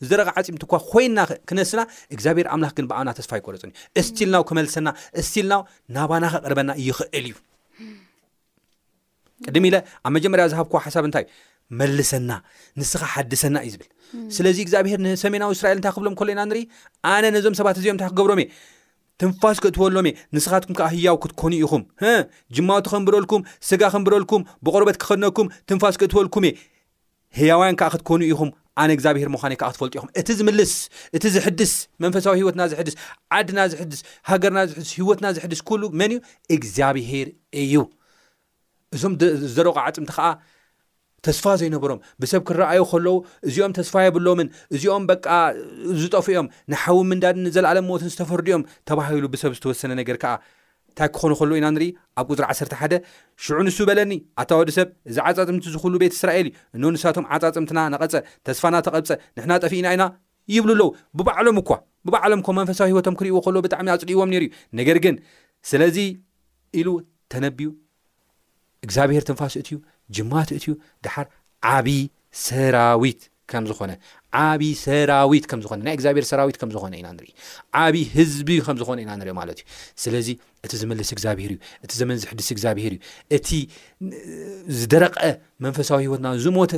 ዝዝደረቀ 0.03 0.29
ዓፂምት 0.41 0.63
እኳ 0.67 0.73
ኮይና 0.91 1.19
ክነስና 1.49 1.81
እግዚኣብሔር 2.15 2.47
ኣምላክ 2.53 2.73
ግን 2.77 2.87
ብኣብና 2.91 3.11
ተስፋ 3.17 3.31
ይቆረፅን 3.39 3.73
እዩ 3.73 3.75
እስትልናው 4.01 4.43
ክመልሰና 4.49 4.89
እስትልናው 5.21 5.63
ናባና 5.97 6.25
ክቅርበና 6.35 6.71
ይክእል 6.87 7.27
እዩ 7.29 7.35
ቅድም 9.47 9.65
ኢለ 9.69 9.77
ኣብ 10.07 10.13
መጀመርያ 10.17 10.47
ዝሃብክ 10.53 10.73
ሓሳብ 10.87 11.05
እንታይ 11.09 11.25
እዩ 11.27 11.31
መልሰና 11.79 12.31
ንስኻ 12.81 13.03
ሓድሰና 13.15 13.57
እዩ 13.67 13.73
ዝብል 13.75 13.89
ስለዚ 14.37 14.59
እግዚኣብሄር 14.65 15.01
ንሰሜናዊ 15.07 15.51
እስራኤል 15.57 15.77
እንታይ 15.79 15.93
ክብሎም 15.97 16.15
ከሎ 16.21 16.29
ኢና 16.35 16.43
ንርኢ 16.51 16.63
ኣነ 17.15 17.25
ነዞም 17.37 17.55
ሰባት 17.59 17.77
እዚኦም 17.81 17.97
ንታይ 17.99 18.11
ክገብሮም 18.13 18.41
እ 18.45 18.47
ትንፋስ 19.21 19.59
ክእትወሎምእ 19.63 20.17
ንስኻትኩም 20.35 20.77
ከዓ 20.79 20.87
ህያው 20.95 21.17
ክትኮኑ 21.23 21.53
ኢኹም 21.65 21.83
ጅማውቲ 22.57 22.87
ክንብረልኩም 22.93 23.43
ስጋ 23.69 23.83
ክንብረልኩም 23.95 24.43
ብቆርበት 24.65 24.97
ክክድነኩም 25.03 25.49
ትንፋስ 25.69 25.97
ክእትወልኩም 26.01 26.45
እ 26.49 26.53
ህያውያን 27.39 27.77
ከዓ 27.81 27.89
ክትኮኑ 27.95 28.21
ኢኹም 28.33 28.51
ኣነ 28.83 28.91
እግዚኣብሄር 28.97 29.29
ምኳ 29.35 29.43
ዓ 29.69 29.71
ክትፈልጡ 29.71 29.93
ኢኹም 29.99 30.11
እቲ 30.21 30.29
ዝምልስ 30.39 30.73
እቲ 31.17 31.25
ዝሕድስ 31.37 31.73
መንፈሳዊ 32.05 32.37
ሂወትና 32.43 32.63
ዝሕድስ 32.73 32.95
ዓድና 33.37 33.61
ዝሕድስ 33.73 34.01
ሃገርና 34.31 34.61
ዝሕድስ 34.71 34.91
ሂወትና 35.01 35.27
ዝሕድስ 35.39 35.61
ኩሉ 35.71 35.83
መን 36.01 36.13
እዩ 36.17 36.21
እግዚኣብሄር 36.57 37.29
እዩ 37.65 37.75
እዞም 38.95 39.15
ዘረቀ 39.57 39.77
ዓፅምቲ 39.89 40.11
ከዓ 40.17 40.29
ተስፋ 41.27 41.45
ዘይነበሮም 41.61 42.01
ብሰብ 42.23 42.43
ክረኣዩ 42.49 42.83
ከለዉ 42.91 43.17
እዚኦም 43.49 43.73
ተስፋ 43.79 43.95
የብሎምን 44.05 44.49
እዚኦም 44.77 45.05
በቃ 45.11 45.29
ዝጠፍኦም 46.03 46.47
ንሓዊ 46.73 46.99
ምንዳድን 47.11 47.45
ዘለኣለም 47.57 47.87
ሞትን 47.91 48.11
ዝተፈርድዮም 48.15 48.63
ተባሂሉ 48.91 49.25
ብሰብ 49.35 49.53
ዝተወሰነ 49.59 49.93
ነገር 50.01 50.17
ከዓ 50.23 50.33
እንታይ 50.91 51.09
ክኾኑ 51.17 51.33
ከሉዎ 51.41 51.57
ኢና 51.61 51.67
ንርኢ 51.75 51.87
ኣብ 52.21 52.27
ቁፅሪ 52.33 52.45
11 52.61 52.97
ሽዑ 53.45 53.59
ንሱ 53.67 53.79
በለኒ 53.89 54.13
ኣታወዲ 54.43 54.71
ሰብ 54.79 54.89
እዚ 55.11 55.17
ዓፃፅምቲ 55.29 55.65
ዝኽሉ 55.75 55.95
ቤት 56.03 56.15
እስራኤል 56.19 56.49
እዩ 56.53 56.57
እኖ 56.79 56.85
ንሳቶም 56.95 57.27
ዓፃፅምትና 57.37 57.79
ነቐፀ 57.95 58.15
ተስፋና 58.49 58.77
ተቐብፀ 58.87 59.09
ንሕና 59.37 59.53
ጠፊኢና 59.65 59.89
ኢና 59.97 60.05
ይብሉ 60.55 60.71
ኣለዉ 60.75 60.89
ብባዕሎም 61.21 61.59
እኳ 61.63 61.71
ብባዕሎም 62.09 62.43
መንፈሳዊ 62.61 62.91
ሂወቶም 62.95 63.17
ክርእይዎ 63.21 63.39
ከለ 63.47 63.57
ብጣዕሚ 63.67 63.87
ኣፅልይዎም 63.95 64.33
ነሩ 64.35 64.43
እዩ 64.49 64.53
ነገር 64.81 64.99
ግን 65.07 65.17
ስለዚ 65.73 65.99
ኢሉ 66.81 66.89
ተነቢዩ 67.35 67.71
እግዚኣብሄር 68.87 69.25
ተንፋስ 69.31 69.55
እትእዩ 69.61 69.77
ጅማት 70.19 70.49
እትእዩ 70.57 70.73
ድሓር 71.07 71.27
ዓብይ 71.73 72.03
ሰራዊት 72.47 73.23
ከምዝኾነ 73.51 73.93
ዓብይ 74.41 74.73
ሰራዊት 74.87 75.45
ከም 75.51 75.61
ዝኾነ 75.63 75.81
ናይ 75.87 75.95
ግዚኣብሄር 76.01 76.25
ሰራዊት 76.29 76.57
ከም 76.61 76.71
ዝኾነ 76.75 76.93
ኢና 76.99 77.09
ንኢ 77.15 77.31
ዓብይ 77.85 78.05
ህዝቢ 78.17 78.49
ከምዝኾነ 78.67 78.99
ኢና 79.05 79.11
ንሪኢ 79.21 79.35
ማለት 79.39 79.59
እዩ 79.63 79.65
ስለዚ 80.03 80.29
እቲ 80.67 80.73
ዝመልስ 80.83 81.09
እግዚኣብሄር 81.17 81.51
እዩ 81.55 81.59
እቲ 81.85 81.91
ዘመን 82.01 82.17
ዝሕድስ 82.25 82.49
እግዚኣብሄር 82.55 82.93
እዩ 82.97 83.01
እቲ 83.37 83.49
ዝደረቕአ 84.81 85.23
መንፈሳዊ 85.67 86.01
ሂወትና 86.09 86.29
ዝሞተ 86.45 86.73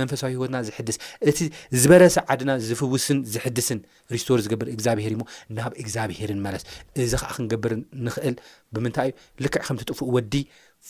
መንፈሳዊ 0.00 0.32
ሂወትና 0.38 0.58
ዝሕድስ 0.68 0.96
እቲ 1.32 1.38
ዝበረሰ 1.80 2.16
ዓድና 2.34 2.50
ዝፍውስን 2.68 3.20
ዝሕድስን 3.36 3.80
ሪስቶር 4.16 4.40
ዝገብር 4.46 4.70
እግዚኣብሄር 4.76 5.12
እሞ 5.16 5.24
ናብ 5.58 5.72
እግዚኣብሄርን 5.84 6.42
ማለስ 6.48 6.64
እዚ 7.06 7.14
ከዓ 7.22 7.30
ክንገብር 7.38 7.74
ንክእል 8.08 8.36
ብምንታይ 8.76 9.10
እዩ 9.10 9.16
ልክዕ 9.46 9.62
ከም 9.68 9.78
ትጥፉእ 9.82 10.12
ወዲ 10.16 10.34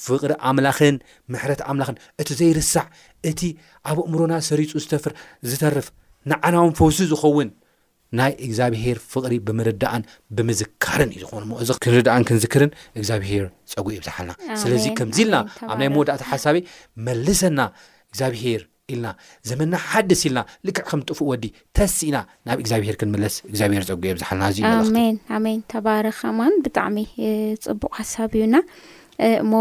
ፍቕሪ 0.05 0.33
ኣምላኽን 0.49 0.97
ምሕረት 1.33 1.61
ኣምላኽን 1.71 1.97
እቲ 2.23 2.29
ዘይርሳዕ 2.41 2.85
እቲ 3.31 3.41
ኣብ 3.91 3.99
ኣእምሮና 4.05 4.33
ሰሪፁ 4.49 4.71
ዝፍዝተርፍ 4.91 5.87
ንዓናዊም 6.33 6.73
ፈውሲ 6.79 6.99
ዝኸውን 7.11 7.49
ናይ 8.19 8.33
እግዚኣብሄር 8.47 8.99
ፍቅሪ 9.13 9.33
ብምርዳእን 9.47 10.03
ብምዝካርን 10.37 11.11
እዩ 11.17 11.21
ዝኾኑ 11.27 11.43
ሞ 11.51 11.57
እዚ 11.63 11.71
ክንርዳእን 11.85 12.25
ክንዝክርን 12.29 12.71
እግዚኣብሄር 13.01 13.45
ፀጉ 13.73 13.87
የብዛሓልና 13.97 14.33
ስለዚ 14.63 14.85
ከምዚ 14.99 15.19
ኢልና 15.25 15.37
ኣብ 15.73 15.77
ናይ 15.81 15.89
መወዳእታ 15.95 16.23
ሓሳበ 16.31 16.57
መልሰና 17.07 17.61
እግዚኣብሄር 18.11 18.63
ኢልና 18.93 19.09
ዘመና 19.49 19.75
ሓደስ 19.89 20.23
ኢልና 20.29 20.41
ልክዕ 20.69 20.85
ከም 20.91 21.01
ዝጥፉእ 21.05 21.29
ወዲ 21.33 21.45
ተስኢና 21.79 22.19
ናብ 22.49 22.59
እግዚኣብሄር 22.63 22.97
ክንመለስ 23.03 23.37
እግዚኣብሄር 23.51 23.85
ፀጉእ 23.91 24.11
የብዛሓልና 24.11 25.35
እ 25.53 25.55
ተባረኻማን 25.75 26.57
ብጣዕሚ 26.67 26.97
ፅቡቅ 27.67 27.93
ሓሳብ 28.01 28.31
እዩና 28.41 28.57
እሞ 29.27 29.53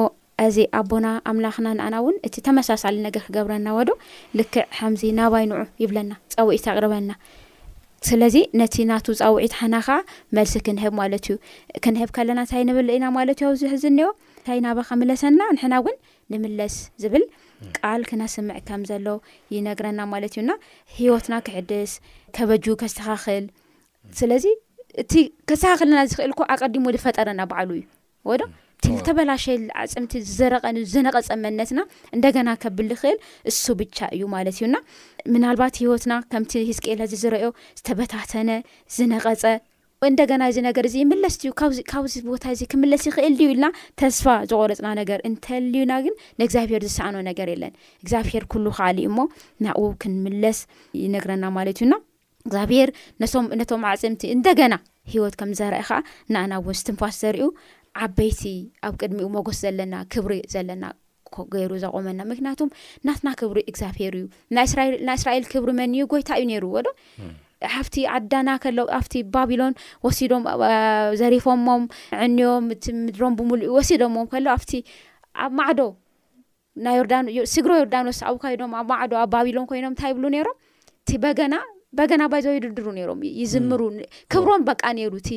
ኣዚ 0.43 0.57
ኣቦና 0.79 1.07
ኣምላኽና 1.29 1.67
ንኣና 1.77 1.95
እውን 2.01 2.17
እቲ 2.27 2.35
ተመሳሳሊ 2.47 2.95
ነገር 3.05 3.21
ክገብረና 3.27 3.69
ዎዶ 3.77 3.89
ልክዕ 4.39 4.63
ከምዚ 4.79 5.01
ናባ 5.19 5.33
ይንዑ 5.43 5.55
ይብለና 5.83 6.11
ፀውዒት 6.33 6.65
ኣቅርበና 6.73 7.11
ስለዚ 8.09 8.35
ነቲ 8.61 8.75
ናቱ 8.89 9.05
ፀውዒት 9.21 9.53
ሓና 9.59 9.75
ከዓ 9.87 9.95
መልሲ 10.37 10.53
ክንህብ 10.65 10.93
ማለት 10.99 11.25
እዩ 11.29 11.37
ክንህብ 11.85 12.09
ከለና 12.17 12.41
እንታይ 12.45 12.63
ንብል 12.69 12.89
ኢና 12.95 13.05
ማለት 13.17 13.39
ዩ 13.43 13.47
ኣብዝህዝኒዮ 13.51 14.07
ንታይ 14.41 14.59
ናባ 14.65 14.77
ከምለሰና 14.89 15.39
ንሕናውን 15.55 15.97
ንምለስ 16.33 16.75
ዝብል 17.03 17.23
ቃል 17.77 18.01
ክነስምዕ 18.11 18.57
ከምዘሎ 18.69 19.07
ይነግረና 19.55 19.99
ማለት 20.13 20.33
እዩና 20.37 20.51
ሂወትና 20.99 21.35
ክሕድስ 21.47 21.93
ከበጁ 22.37 22.65
ከስተኻኽል 22.83 23.45
ስለዚ 24.21 24.45
እቲ 25.03 25.13
ከስተኻክልና 25.49 25.99
ዝኽእል 26.11 26.31
ኮ 26.37 26.49
ኣቀዲሞ 26.55 26.85
ዝፈጠረና 26.97 27.41
በዓሉ 27.51 27.71
እዩ 27.79 28.37
ዶ 28.41 28.43
ዝተበላሸ 28.85 29.45
ዓፅምቲ 29.83 30.13
ዘረቐን 30.37 30.77
ዝነቐፀ 30.91 31.27
መነትና 31.43 31.79
እንደገና 32.15 32.49
ከብ 32.63 32.77
ዝኽእል 32.89 33.17
እሱ 33.49 33.61
ብቻ 33.79 33.97
እዩ 34.15 34.21
ማለት 34.33 34.57
እዩና 34.59 34.75
ምናልባት 35.33 35.77
ሂወትና 35.81 36.13
ከምቲ 36.31 36.53
ህዝቅኤል 36.69 37.01
እዚ 37.05 37.13
ዝረዮ 37.23 37.45
ዝተበታተነ 37.79 38.49
ዝነቐፀ 38.97 39.43
እንደገና 40.09 40.41
እዚ 40.51 40.57
ነገር 40.67 40.85
እዚ 40.89 40.95
ይምለስ 41.03 41.35
ዩ 41.45 41.51
ካብዚ 41.91 42.13
ቦታ 42.29 42.43
እዚ 42.55 42.61
ክምለስ 42.71 43.03
ይኽእል 43.09 43.35
ድዩ 43.39 43.47
ኢልና 43.53 43.67
ተስፋ 44.01 44.25
ዝቆረፅና 44.49 44.89
ነገር 45.01 45.19
እንተልዩና 45.29 45.93
ግን 46.05 46.13
ንእግዚኣብሔር 46.41 46.83
ዝሰኣኖ 46.87 47.15
ነገር 47.29 47.47
የለን 47.53 47.73
እግዚኣብሔር 48.03 48.43
ኩሉ 48.53 48.65
ካዓሊእ 48.79 49.07
እሞ 49.09 49.17
ናብው 49.67 49.89
ክንምለስ 50.03 50.59
ይነግረና 51.05 51.45
ማለት 51.57 51.79
እዩና 51.81 51.95
እግዚኣብሔር 52.47 52.91
ነቶም 53.61 53.81
ዓፅምቲ 53.93 54.21
እንደገና 54.35 54.73
ሂወት 55.13 55.35
ከም 55.39 55.51
ዘርአ 55.57 55.81
ከዓ 55.87 55.97
ንእና 56.33 56.53
እው 56.59 56.73
ስትንፋስ 56.79 57.15
ዘርእዩ 57.23 57.43
ዓበይቲ 58.05 58.41
ኣብ 58.87 58.93
ቅድሚኡ 59.01 59.27
መጎስ 59.35 59.57
ዘለና 59.65 59.95
ክብሪ 60.13 60.33
ዘለና 60.53 60.85
ገይሩ 61.53 61.71
ዘቆመና 61.83 62.19
ምክንያቱም 62.31 62.69
ናትና 63.07 63.29
ክብሪ 63.39 63.59
እግዚፌሩ 63.71 64.13
እዩ 64.21 64.25
ናይ 64.57 64.65
እስራኤል 65.21 65.45
ክብሪ 65.53 65.69
መን 65.79 65.93
ጎይታ 66.13 66.29
እዩ 66.39 66.45
ነይሩዎ 66.51 66.75
ዶ 66.87 66.91
ኣፍቲ 67.79 67.95
ኣዳና 68.15 68.49
ከሎ 68.63 68.79
ኣብቲ 68.97 69.13
ባቢሎን 69.35 69.73
ወሲዶም 70.05 70.43
ዘሪፎሞም 71.21 71.83
ዕንዮም 72.25 72.67
ቲ 72.85 72.93
ምድሮም 73.05 73.35
ብምሉ 73.39 73.61
ወሲዶሞም 73.77 74.27
ከሎ 74.33 74.47
ኣብቲ 74.57 74.71
ኣብ 75.45 75.51
ማዕዶ 75.59 75.79
ናይርዳኖ 76.85 77.27
ስግሮ 77.55 77.71
ዮርዳኖስ 77.81 78.19
ኣብ 78.29 78.35
ካይዶም 78.43 78.73
ኣብ 78.81 78.87
ማዕዶ 78.93 79.13
ኣብ 79.23 79.29
ባቢሎን 79.35 79.65
ኮይኖም 79.71 79.91
እንታይ 79.93 80.11
ይብሉ 80.13 80.25
ነይሮም 80.35 80.57
ቲ 81.09 81.17
በገና 81.23 81.53
በገና 81.97 82.23
ባዞ 82.33 82.45
ይድድሩ 82.55 82.87
ነይሮም 82.97 83.19
ይዝምሩ 83.41 83.81
ክብሮም 84.33 84.63
በቃ 84.69 84.83
ነይሩ 84.97 85.13
እቲ 85.21 85.29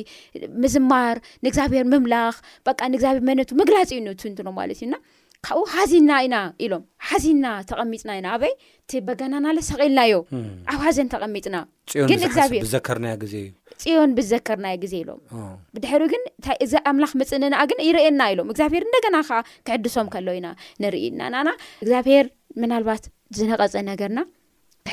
ምዝማር 0.63 1.17
ንእግዚኣብሔር 1.43 1.85
ምምላኽ 1.93 2.37
በቃ 2.69 2.79
ንእግዚብሔር 2.91 3.23
መነቱ 3.29 3.49
መግላፂ 3.61 3.89
እዩ 3.99 4.09
ትንትኖ 4.23 4.49
ማለት 4.59 4.79
እዩና 4.81 4.95
ካብኡ 5.45 5.61
ሓዚና 5.75 6.09
ኢና 6.25 6.35
ኢሎም 6.65 6.81
ሓዚና 7.09 7.45
ተቐሚፅና 7.69 8.09
ኢና 8.17 8.27
ኣበይ 8.35 8.51
እቲ 8.81 8.91
በገናናለሰቂልናዮ 9.07 10.13
ኣብ 10.73 10.79
ሃዘን 10.87 11.07
ተቐሚጥናግን 11.13 12.21
ፅዮን 13.83 14.11
ብዘከርና 14.17 14.67
ግዜ 14.83 14.95
ኢሎም 15.03 15.21
ብድሕሪ 15.75 16.03
ግን 16.13 16.23
እዚ 16.65 16.73
ኣምላኽ 16.91 17.13
መፅንንኣ 17.21 17.61
ግን 17.71 17.79
ይርእየና 17.87 18.21
ኢሎም 18.33 18.49
እግዚኣብሔር 18.53 18.83
እንደገና 18.89 19.15
ከዓ 19.29 19.39
ክዕድሶም 19.69 20.09
ከሎ 20.15 20.27
ኢና 20.39 20.49
ንርኢና 20.83 21.21
ናና 21.35 21.49
እግዚኣብሔር 21.83 22.27
ምናልባት 22.63 23.05
ዝነቐፀ 23.39 23.73
ነገርና 23.91 24.21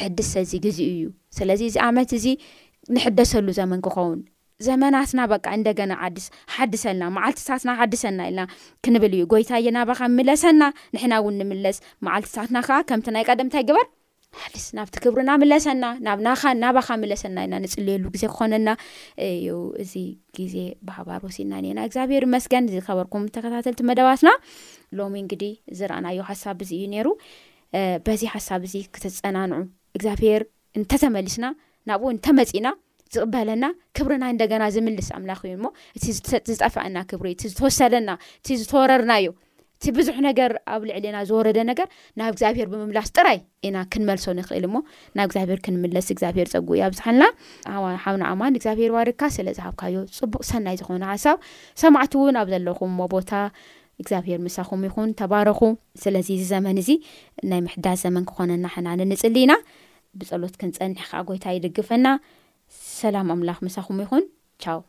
ሕድስሰዚ 0.00 0.52
ግዜ 0.66 0.78
እዩ 0.94 1.00
ስለዚ 1.38 1.60
እዚ 1.70 1.76
ዓመት 1.88 2.10
እዚ 2.18 2.26
ንሕደሰሉ 2.96 3.46
ዘመን 3.60 3.80
ክኸውን 3.86 4.20
ዘመናትና 4.66 5.20
በቃ 5.32 5.46
እንደገና 5.58 5.92
ዓድስ 6.06 6.24
ሓድሰልና 6.54 7.04
ማዓልትታትና 7.16 7.70
ሓድሰና 7.80 8.20
ኢልና 8.30 8.40
ክንብል 8.84 9.12
እዩ 9.18 9.24
ጎይታ 9.32 9.58
የናባኻ 9.66 10.00
ምለሰና 10.18 10.62
ንሕና 10.94 11.14
ውን 11.26 11.36
ንምለስ 11.42 11.76
መዓልትታትናዓ 12.06 12.78
ከምቲ 12.88 13.08
ናይ 13.16 13.24
ቀደምታይ 13.32 13.64
ግበር 13.68 13.86
ሓስናብቲ 14.40 14.94
ክብርናምለሰናናብናኻ 15.04 16.42
ናባካ 16.62 16.90
ለሰና 17.10 17.36
ኢና 17.46 17.54
ንፅልየሉ 17.64 18.04
ግዜ 18.14 18.24
ክኾነና 18.32 18.70
እዩ 19.28 19.54
እዚ 19.82 19.94
ግዜ 20.38 20.56
ባባር 20.88 21.20
ወሲድና 21.26 21.54
ና 21.78 21.86
እግዚኣብሔር 21.88 22.26
መስገን 22.34 22.68
ዝከበርኩም 22.74 23.24
ተከልቲ 23.36 23.80
መደባትና 23.90 24.32
ሎሚ 25.00 25.16
ዲ 25.42 25.48
ዝረኣናዩ 25.80 26.20
ሓሳብ 26.30 26.60
እዚ 26.66 26.72
እዩ 26.80 26.86
ነሩ 26.96 27.08
በዚ 28.08 28.22
ሓሳብ 28.34 28.60
እዚ 28.68 28.74
ክተፀናንዑ 28.96 29.58
እግዚኣብሄር 29.96 30.42
እንተተመልስና 30.78 31.46
ናብኡ 31.90 32.06
እንተመፂና 32.14 32.68
ዝቕበለና 33.14 33.64
ክብርና 33.96 34.24
እንደገና 34.32 34.62
ዝምልስ 34.74 35.06
ኣምላኽ 35.18 35.38
እዩ 35.48 35.54
ሞ 35.64 35.66
እቲ 35.96 36.04
ዝጠፍአና 36.48 36.96
ክብሪ 37.10 37.28
እቲ 37.36 37.42
ዝተወሰለና 37.52 38.10
እቲ 38.40 38.48
ዝተወረርና 38.62 39.12
እዩ 39.20 39.28
እቲ 39.78 39.86
ብዙሕ 39.96 40.16
ነገር 40.26 40.50
ኣብ 40.74 40.82
ልዕሊና 40.88 41.16
ዝወረደ 41.28 41.58
ነገር 41.68 41.88
ናብ 42.18 42.30
እግዚኣብሔር 42.34 42.68
ብምምላስ 42.72 43.08
ጥራይ 43.16 43.38
ኢና 43.66 43.76
ክንመልሶ 43.92 44.24
ይኽእል 44.40 44.64
እሞ 44.68 44.74
ናብ 45.18 45.26
እግዚኣብሄር 45.28 45.60
ክንምለስ 45.66 46.06
እግዚኣብሄር 46.14 46.48
ፀጉ 46.54 46.68
እዮ 46.76 46.82
ኣብዝሓልና 46.88 47.24
ዋሓውና 47.84 48.24
ኣማን 48.32 48.56
እግዚኣብሔር 48.58 48.92
ዋደካ 48.96 49.20
ስለ 49.36 49.48
ዝሃብካዮ 49.58 49.96
ፅቡቅ 50.18 50.42
ሰናይ 50.50 50.76
ዝኾነ 50.82 51.02
ሓሳብ 51.12 51.38
ሰማዕቲ 51.84 52.14
እውን 52.22 52.38
ኣብ 52.42 52.50
ዘለኹም 52.54 52.92
ሞ 53.00 53.08
ቦታ 53.14 53.30
እግዚኣብሔር 54.02 54.38
መሳኹሙ 54.46 54.80
ይኹን 54.88 55.10
ተባረኹ 55.20 55.60
ስለዚ 56.02 56.26
እዚ 56.36 56.42
ዘመን 56.52 56.76
እዚ 56.82 56.90
ናይ 57.50 57.60
ምሕዳስ 57.66 57.98
ዘመን 58.04 58.24
ክኾነና 58.30 58.66
ሓናነንፅሊ 58.74 59.36
ኢና 59.46 59.54
ብጸሎት 60.20 60.54
ክንፀኒሕ 60.60 61.04
ከዓ 61.10 61.20
ጎይታ 61.30 61.46
ይድግፈና 61.56 62.06
ሰላም 63.00 63.30
ኣምላኽ 63.36 63.58
መሳኹሙ 63.68 63.98
ይኹን 64.06 64.26
ቻው 64.64 64.80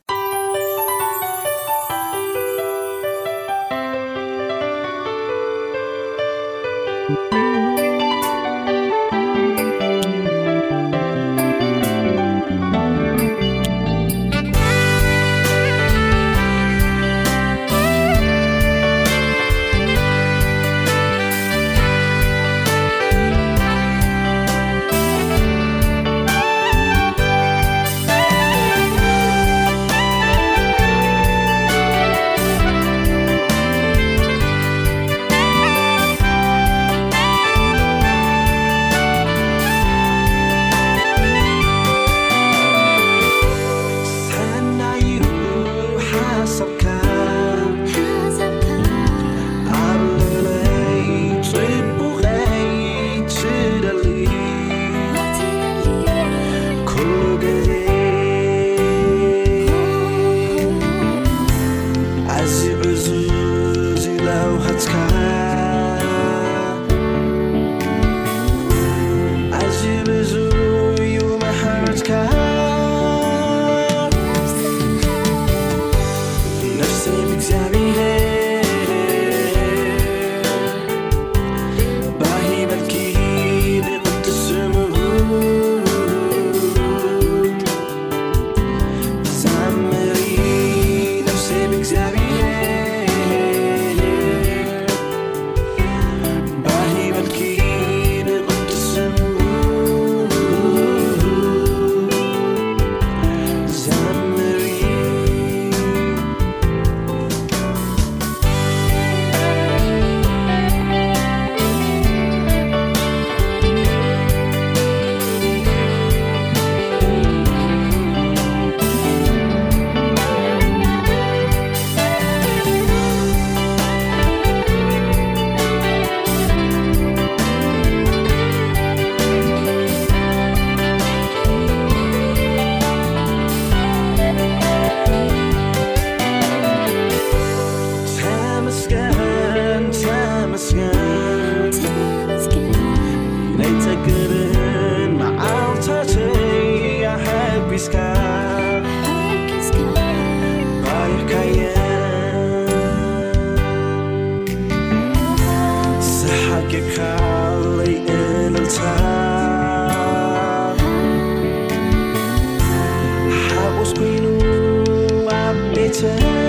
觉 165.92 166.49